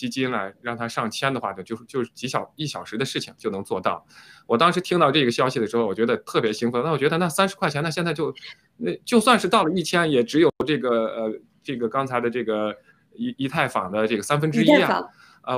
[0.00, 4.06] 基金来让它上千的话呢，就是就是几小一小时的事情就能做到。
[4.46, 6.82] 我当时听到这个消息的时候，我觉得特别兴奋。
[6.82, 8.34] 那我觉得那三十块钱，那现在就
[8.78, 12.74] 那就算是到了一千，也只有这个呃这个刚才的这个
[13.14, 15.02] 以以太坊的这个三分之一啊。
[15.42, 15.56] 啊，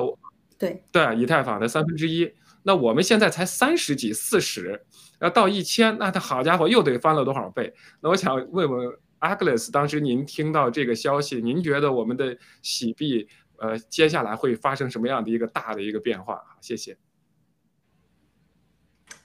[0.59, 2.28] 对对，以太坊的三分之一。
[2.64, 4.84] 那我们现在才三十几四十，
[5.20, 7.72] 要到一千，那他好家伙又得翻了多少倍？
[8.01, 8.88] 那我想问问
[9.18, 13.28] Agnes，当时您听到这个消息，您觉得我们的喜币？
[13.63, 16.35] 呃，接下来会发生什么样的一个大的一个变化？
[16.35, 16.97] 好，谢谢。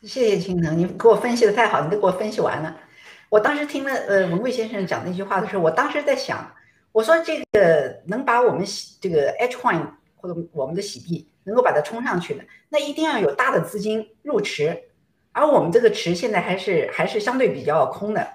[0.04, 2.78] 谢谢青藤，你给我分析的太好，你都给我分析完了。
[3.30, 6.54] 我当时听了呃文贵先生讲那句话的时候，我当时在想，
[6.92, 8.64] 我说这个能把我们
[9.02, 9.84] 这个 H coin
[10.16, 14.84] 或者我们的洗币能够把它冲上去的，那一定要有大的资金入池，
[15.32, 18.34] 而我们这个池现在还是还是相对比较空的，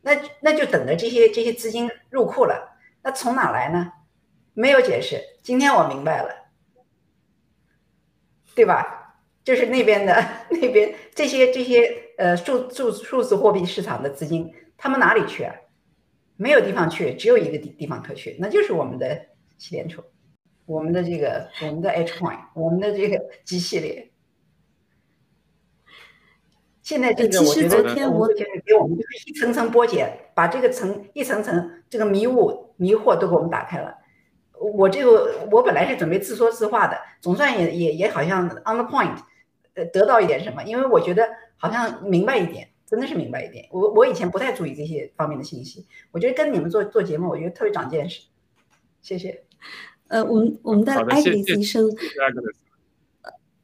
[0.00, 3.92] 那那就等着这些这些资金入库了，那从哪来呢？
[4.54, 6.30] 没有解释，今天我明白了，
[8.54, 8.98] 对吧？
[9.44, 15.54] 就是那边的那边这些这些呃数数数字货币市场的资金，他们哪里去啊？
[16.36, 19.26] 没有地方去，只有一个地地方可去，那就是我们的
[19.58, 20.02] 七联储，
[20.66, 24.10] 我们的这个我们的 H coin，我们的这个 G 系列。
[26.82, 33.98] 现在这个我觉得，我给我们一层层剥解，把这个层一层层这个迷雾迷惑都给我们打开了。
[34.70, 39.16] 我这个我本来是准备自说自话的，总算也也也好像 on the point，
[39.74, 43.66] 呃，得到一点什么，因为我觉得好像明白一点，真的是明白一点。
[43.70, 48.22] 我我以前不太注意这些方面的信息，我觉得跟你们做做节目，我觉得特别长见识。
[49.00, 49.42] 谢谢。
[50.08, 51.90] 呃，我们我们的艾格里斯医生。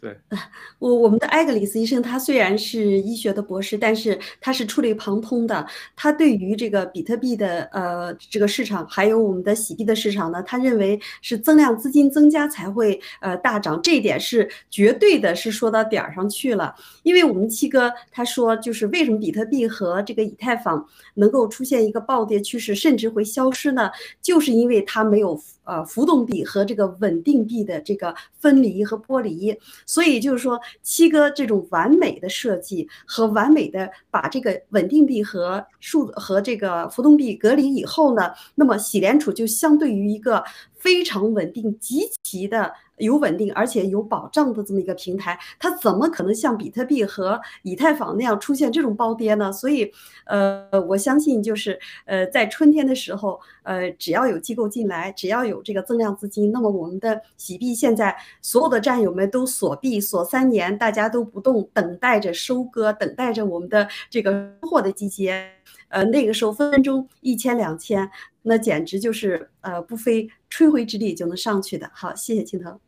[0.00, 0.16] 对，
[0.78, 5.66] 我我们的艾格里斯医生，他虽然是医学的博士，但是他是触类旁通的。
[5.96, 16.72] 他对于这个比特币的呃这个市场，还有我们的洗币的市场呢，他认为是增量资金增加才会呃大涨，这一点是绝对的，是说到点儿上去了。
[17.02, 23.90] 因为我们七哥他说，就是为什么比特币和这个以太坊能够出现一个暴跌趋势，甚至会消失呢？
[24.22, 25.42] 就是因为它没有。
[25.68, 29.54] 呃，浮动币和这个稳定币的这个分离和剥离，
[29.84, 40.42] 所以就是说，七哥这种完美的设计和完美的把这个稳定币和数和这个浮动币隔离以后呢，那么喜联储就相对于一个。
[40.78, 49.52] 非常稳定，极其的有稳定，而且有保障的这么一个平台，它怎么可能像比特币和以太坊那样出现这种暴跌呢？
[49.52, 49.90] 所以，
[50.24, 65.50] 呃，我相信就是呃，在春天的时候，呃，只要有机构进来，只要有这个增量资金，那么我们的洗币现在所有的战友们都锁币锁三年，大家都不动，等待着收割，等待着我们的这个收获的季节。
[65.88, 68.10] 呃，那个时候分分钟一千两千，
[68.48, 71.90] 那简直就是呃不费吹灰之力就能上去的。
[71.94, 72.80] 好，谢谢青藤。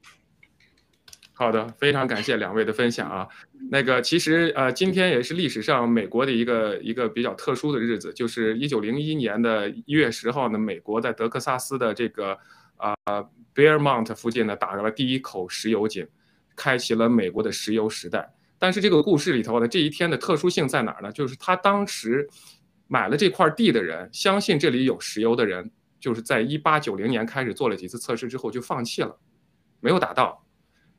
[1.35, 3.29] 好的，非常感谢两位的分享啊。
[3.71, 12.37] 那个其实呃，今天也是历史上美国的一个一个比较特殊的日子，就是一九零一年的一月十号呢，美国在德克萨斯的这个
[12.77, 12.95] 啊
[13.55, 16.07] Bear Mount 附近呢打了第一口石油井，
[16.57, 18.35] 开启了美国的石油时代。
[18.59, 21.13] 但是这个故事里头的这一天的特殊性在哪儿呢？
[21.13, 22.29] 就是他当时。
[22.93, 25.71] 买了这块地的人，相信这里有石油的人，
[26.01, 29.17] 就是在一八九零年开始做了几次测试之后就放弃了，
[29.79, 30.45] 没有打到。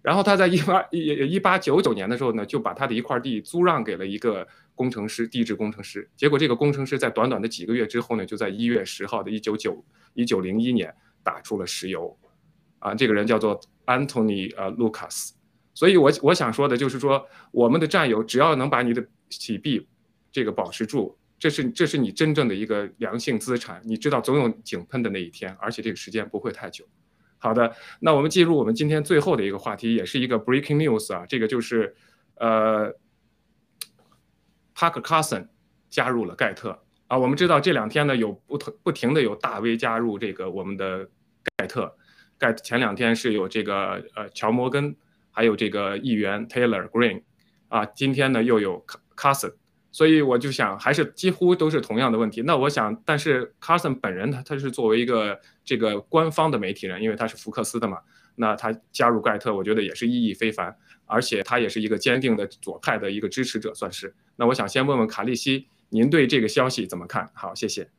[0.01, 0.99] 然后他在一八一
[1.33, 6.09] 一八九九年的时候呢，就把他的一块地租让给了一个工程师，地质工程师。
[6.15, 9.83] 结果这个工程师在短短的几个月之后呢，就在一月十号的一九九
[10.13, 12.17] 一九零一年打出了石油。
[12.79, 15.31] 啊，这个人叫做 Anthony 呃 Lucas。
[15.73, 19.89] 所以我我想说的就是说，我们的战友只要能把你的洗币
[20.31, 21.17] 这个保持住。
[21.41, 26.85] 这是这是你真正的一个良性资产，你知道总有井喷的那一天，而且这个时间不会太久。
[27.39, 31.95] 好的，那我们进入我们今天最后的一个话题，也是一个 breaking news 啊，这个就是
[32.35, 32.93] 呃
[34.75, 35.47] ，Parker Carson
[35.89, 37.17] 加入了盖特啊。
[37.17, 41.09] 我们知道这两天呢有不同不停的有大 V 加入这个我们的
[41.57, 41.97] 盖特，
[42.37, 44.95] 盖前两天是有这个呃乔摩根，
[45.31, 47.23] 还有这个议员 Taylor Green
[47.67, 48.85] 啊，今天呢又有
[49.17, 49.55] Carson。
[49.91, 52.41] 所以我就想，还是几乎都是同样的问题。
[52.43, 57.99] 那我想，但是 Carson 本人他他是作为一个这个官方的媒体人，因为他是福克斯的嘛，
[58.35, 60.75] 那他加入盖特，我觉得也是意义非凡，
[61.05, 64.13] 而且他也是一个坚定的左派的一个支持者，算是。
[64.37, 67.29] 那我想先问问卡利西，您对这个消息怎么看？
[67.33, 67.89] 好，谢谢。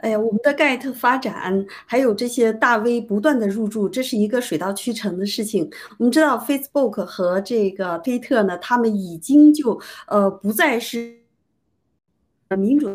[0.00, 5.70] 哎呀，我们的盖特发展，还有这些大 V 不断的入驻，这是一个水到渠成的事情。
[5.98, 11.16] 我们知道，Facebook 和这个推特呢，他们已经就呃不再是
[12.56, 12.88] 民主，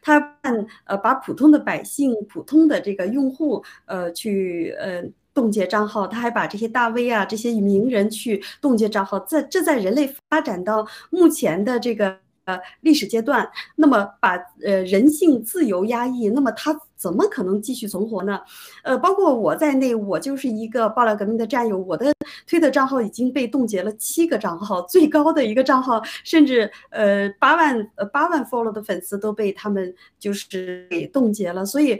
[0.00, 0.38] 他
[0.84, 5.02] 呃把普通的百姓、普通的这个用户呃去呃
[5.34, 9.18] 冻结账号，他还把这些大 V 啊、这些名人去冻结账号。
[9.20, 12.18] 在这在人类发展到目前的这个。
[12.46, 18.40] 呃，历史阶段，那么把呃人性自由压抑，那么他怎么可能继续存活呢？
[18.82, 22.12] 呃，包括我在内，我就是一个爆料革命的战友，我的
[22.46, 31.64] 推特账号已经被冻结了七个账号，最高的一个账号甚至呃八万呃八万 follow 的粉丝都被他们就是给冻结了。
[31.64, 31.98] 所以，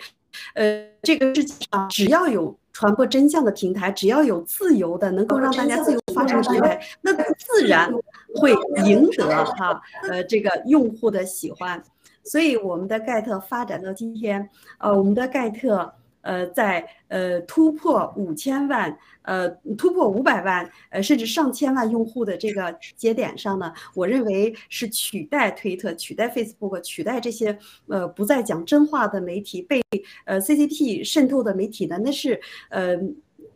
[0.55, 7.93] 呃，这个世界上只要有传播真相的平台，只要有自由的能够让大家自由发声的平台，那自然。
[8.37, 8.55] 会
[8.87, 11.83] 赢得哈呃这个用户的喜欢，
[12.23, 15.93] 所以我们的盖特发展到今天，呃我们的盖特
[16.23, 27.59] 呃在呃突破五千万呃突破五百万呃甚至上千万用户的这个节点上呢，我认为是取代推特、取代 Facebook、取代这些
[27.89, 29.81] 呃不再讲真话的媒体被
[30.25, 32.41] 呃 CCP 渗透的媒体呢，那是
[32.71, 32.99] 呃。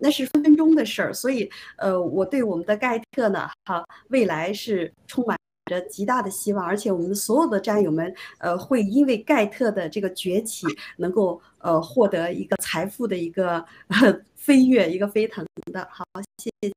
[0.01, 1.49] 那是分分钟的事儿，所以，
[1.79, 10.67] 呃，我对我们的盖特呢，哈，未来是充满着极大的希望，而且我们的所有的战友们，呃，会因为盖特的这个崛起，
[10.99, 13.65] 能够呃获得一个财富的一个
[14.37, 15.89] 飞跃，一个飞腾的。
[15.91, 16.05] 好，
[16.39, 16.73] 谢谢。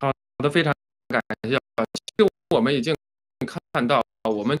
[0.00, 0.72] 好的，非常
[1.08, 1.58] 感谢。
[1.92, 2.94] 其实我们已经
[3.72, 4.58] 看到，我们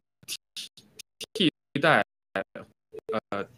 [1.32, 1.50] 替
[1.80, 2.04] 代
[3.32, 3.48] 呃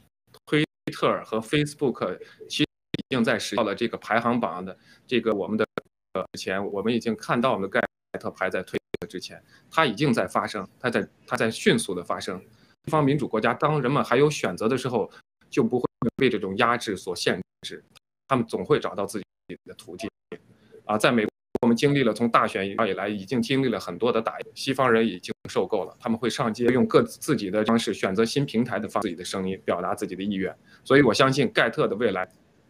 [0.47, 2.63] 推特和 Facebook，其实
[2.99, 5.67] 已经在实现了这个排行榜的这个我们的
[6.15, 7.87] 呃前，我们已经看到我们的盖
[8.19, 12.41] 特排在推特之前，它已经在发生，它在它在迅速的发生。
[12.85, 15.11] 西方民主国家，当人们还有选择的时候，
[15.51, 15.87] 就不会
[16.17, 17.85] 被这种压制所限制，
[18.27, 19.25] 他们总会找到自己
[19.67, 20.09] 的途径。
[20.87, 21.31] 啊，在美国，
[21.61, 30.57] 我们经历了从大选以来，已经经历了很多的打压，西方人已经受够了，他们会上街用各自己的方式选择新平台的发自己的声音，表达自己的意愿。
[30.83, 32.27] 所以我相信盖特的未来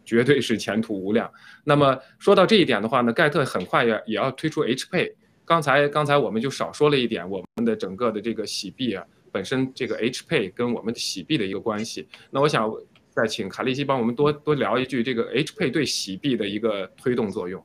[0.09, 1.31] 绝对是前途无量。
[1.63, 5.13] 那么说到这一点的话呢，盖特很快也也要推出 H Pay。
[5.45, 9.05] 刚才刚才我们就少说了一点，我们的整个的这个洗币啊。
[9.31, 12.67] 本身这个 H Pay 跟我们洗币的一个关系，那我想
[13.11, 17.63] 再请卡利西帮我们多多聊一句这个 H Pay 对洗币的一个推动作用。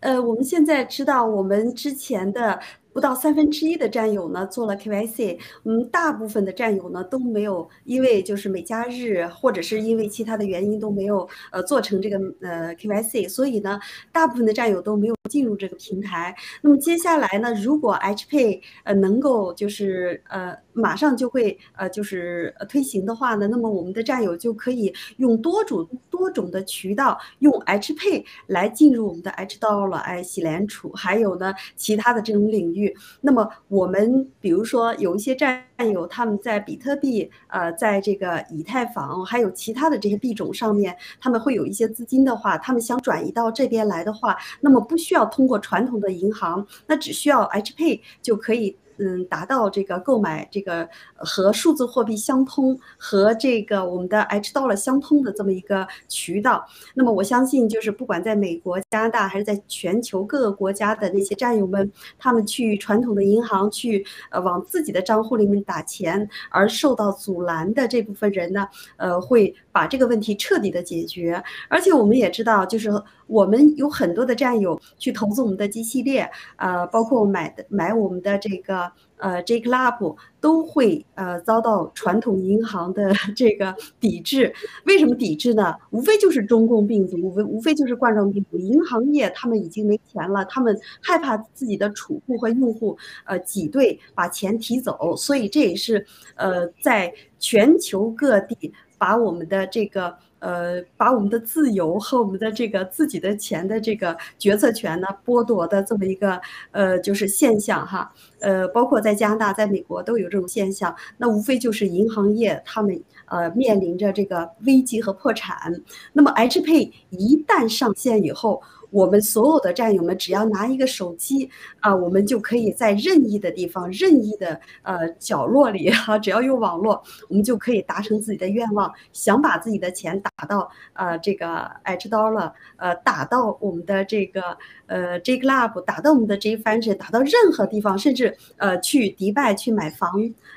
[0.00, 2.60] 呃，我们现在知道我们之前的。
[2.96, 13.78] 不到三分之一的战友呢做了 KYC，嗯，大部分的战友呢都没有因为就是美加日或者是因为其他的原因都没有呃做成这个呃 KYC，所以呢，
[14.10, 16.34] 大部分的战友都没有进入这个平台。
[16.62, 32.94] 那么接下来呢，如果 HPay 呃能够就是呃马上就会呃就是推行的话呢，那么我们的战友就可以用多种多种的渠道用 HPay 来进入我们的 H Dollar 哎洗联储，还有呢其他的这种领域。
[33.20, 48.76] 那么我们比如说有一些战友，他们在比特币、呃，在这个以太坊，还有其他的这些币种上面，他们会有一些资金的话，他们想转移到这边来的话，那么不需要要通过传统的银行，那只需要 HP 就可以。
[48.98, 56.66] 嗯，达到这个购买这个和数字货币相通，和这个我们的 H Dollar 相通的这么一个渠道。
[56.94, 68.66] 那么我相信，就是不管在美国、加拿大，还是在全球各个国家的那些战友们，他们去传统的银行去呃往自己的账户里面打钱，而受到阻拦的这部分人呢，
[68.96, 71.42] 呃，会把这个问题彻底的解决。
[71.68, 72.90] 而且我们也知道，就是
[73.26, 78.85] 我们有很多的战友去投资我们的 G 系列，呃，包括买的买我们的这个。
[79.18, 84.52] 呃，J Club 都会呃遭到传统银行的 这个抵制。
[84.84, 85.74] 为什么抵制呢？
[85.90, 88.58] 无非就是中共病毒，无非无非就是冠状病毒。
[88.58, 100.16] 银行业他们已经没钱了，他们害怕自己的储户和用户呃挤兑把钱提走，所以这也是呃在全球各地把我们的这个。
[100.38, 106.40] 呃，把我们的自由和我们的这个自己的钱的这个决策权呢剥夺的这么一个
[106.72, 110.94] 呃就是现象哈，呃，包括在加拿大、在美国都有这种现象。
[111.16, 115.72] 那无非就是银行业他们呃面临着这个危机和破产。
[116.12, 128.92] 那么 H Pay 一旦上线以后，我们所有的战友们只要拿一个手机啊，我们就可以在任意的地方、任意的呃角落里哈，只要有网络，我们就可以达成自己的愿望。
[129.12, 134.56] 想把自己的钱打到呃这个 H Dollar，呃打到我们的这个
[134.86, 140.10] 呃 J Club，打到我们的 J Fund，打到任何地方，甚至呃去迪拜去买房，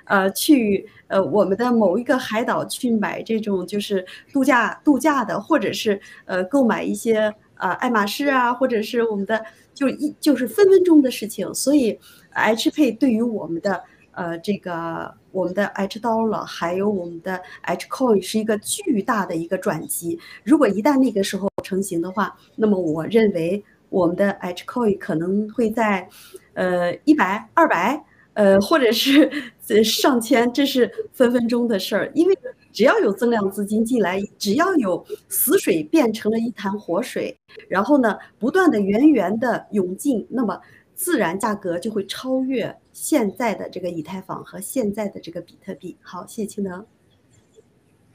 [0.06, 7.34] 呃去呃我们的某一个海岛去买这种就是度假度假的，或者是呃购买一些。
[7.60, 9.44] 呃，爱马仕啊，或者是我们的，
[9.74, 11.54] 就一就是分分钟的事情。
[11.54, 12.00] 所以
[12.32, 20.18] H p 对于我们的呃这个我们的 H Dollar 还有我们的 H Coin 是一个巨大的一个转机。
[20.44, 26.08] 如果一旦那个时候成型的话，那么我认为我们的 H Coin 可能会在
[26.54, 28.02] 呃一百、二百，
[28.36, 29.30] 呃或者是
[29.84, 32.38] 上千，这是分分钟的事儿，因为。
[32.72, 37.36] 只要有增量资金进来，只要有死水变成了一潭活水，
[37.68, 40.60] 然后呢，不断的源源的涌进，那么
[40.94, 45.98] 自然价格就会超越现在的这个以太坊和现在的这个比特币。
[46.02, 46.86] 好，谢谢青能。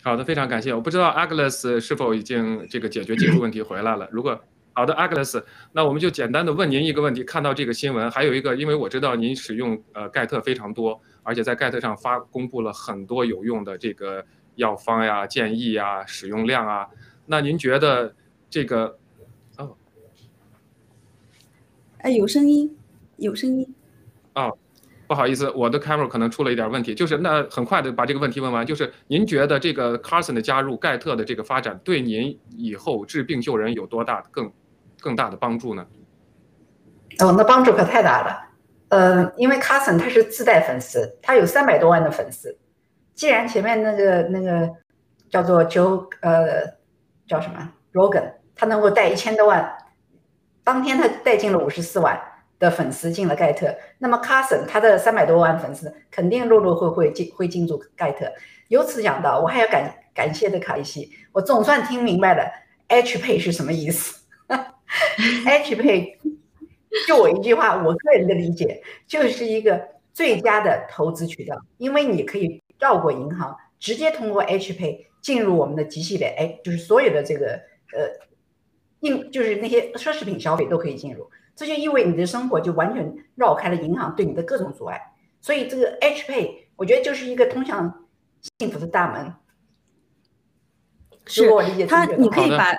[0.03, 0.73] 好的，非常感谢。
[0.73, 4.09] 我不知道 Agnes 是否已经这个解决技术问题回来了。
[4.13, 4.39] 如果
[4.73, 5.43] 好的，Agnes，
[5.73, 14.25] 那我们就简单的问您一个问题：看到这个新闻，还有一个，因为我知道您使用呃盖特非常多，而且在盖特上发公布了很多有用的这个。
[14.57, 16.89] 药方呀、建议呀、使用量啊，
[17.27, 18.15] 那您觉得
[18.49, 18.99] 这个？
[19.57, 19.77] 哦，
[21.99, 22.77] 哎，有声音，
[23.17, 23.75] 有声音。
[24.35, 24.57] 哦，
[25.07, 26.95] 不好意思，我的 camera 可能出了一点问题。
[26.95, 28.67] 就是那很快的把这个问题问完。
[28.67, 34.53] 就是您觉得这个 Carson 的加入、盖特的这个发展，对您以后治病救人有多大更
[35.01, 35.87] 更大的帮助呢？
[37.21, 38.51] 哦，那帮助可太大了。
[38.89, 42.57] 呃，因为 Carson 他是自带粉丝，他有三百多万的粉丝。
[43.15, 44.71] 既然前面那个那个
[45.31, 46.75] 叫做 Joe 呃
[47.27, 49.77] 叫什么 Rogan，他能够带一千多万
[50.63, 52.21] 当天他带进了五十四万
[52.59, 53.75] 的粉丝进了盖特。
[53.99, 58.27] 那么 Carson 他的三百多万粉丝肯定陆陆会会进会进入盖特。
[58.69, 62.51] 由此讲到，我还要感感谢的卡利西，我总算听明白了
[62.89, 64.25] H 配是什么意思。
[65.47, 66.19] H 配，
[67.07, 69.81] 就我一句话，我个人的理解就是一个
[70.13, 77.61] 最佳的投资渠道，因为你可以绕过银行，直接通过 H Pay 进入我们的极系列，哎，就是所有的这个
[77.93, 78.25] 呃。
[79.01, 84.99] 应就是那些奢侈品消费都可以进入，这就意味你的生活就完全绕开了银行对你的各种阻碍。
[85.43, 88.07] 所以这个 H Pay 我觉得就是一个通向
[88.59, 89.35] 幸福的大门。
[91.27, 91.47] 是，
[91.87, 92.73] 他你可以把，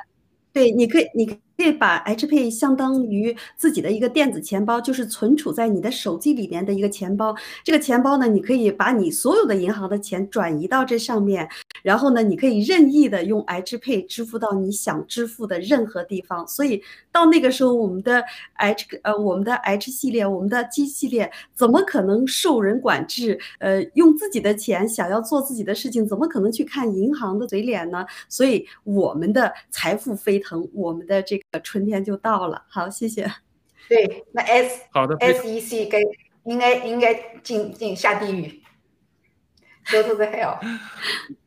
[0.51, 1.39] 对，你可以你。
[1.57, 7.33] 可以把 HP 相当于自己的一个电子钱包，就是存储在你的手机里面的一个钱包。
[7.63, 11.47] 这个钱包呢，你可以把你所有的银行的钱转移到这上面，
[11.81, 16.45] 然后呢，你可以任意的用 HP 支付到你想支付的任何地方。
[16.45, 18.21] 所以到那个时候，我们的
[18.55, 23.39] H 呃我们的 H 系列，我们的 G 系列怎么可能受人管制？
[23.59, 28.05] 呃，用自己的钱想要做自己的事情，怎么可能去看银行的嘴脸呢？
[28.27, 31.39] 所以我们的财富飞腾，我们的这。
[31.61, 33.31] 春天就到了，好，谢谢。
[33.87, 35.99] 对，那 S 好的 SEC 该
[36.43, 38.63] 应该应该进进下地狱
[39.91, 40.59] ，Go to the hell。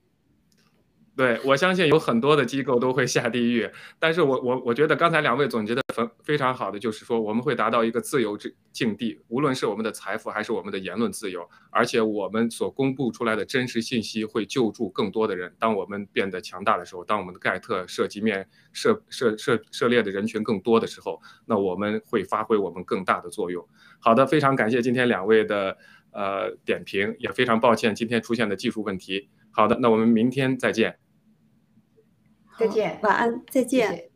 [1.18, 15.52] 对，我相信有很多的机构都会下地狱，但是我我我觉得刚才两位总结的非非常好的，就是说我们会达到一个自由之境地，无论是我们的财富还是我们的言论自由，而且我们所公布出来的真实信息会救助更多的人。
[15.58, 23.66] 当我们变得强大的时候，当我们的盖特涉及面涉涉涉涉猎的人群更多的时候，那我们会发挥我们更大的作用。
[23.98, 25.76] 好的，非常感谢今天两位的
[26.12, 29.28] 呃点评，也非常抱歉今天出现的技术问题。
[29.50, 30.96] 好的，那我们明天再见。
[32.58, 34.08] 再见，晚安，再见。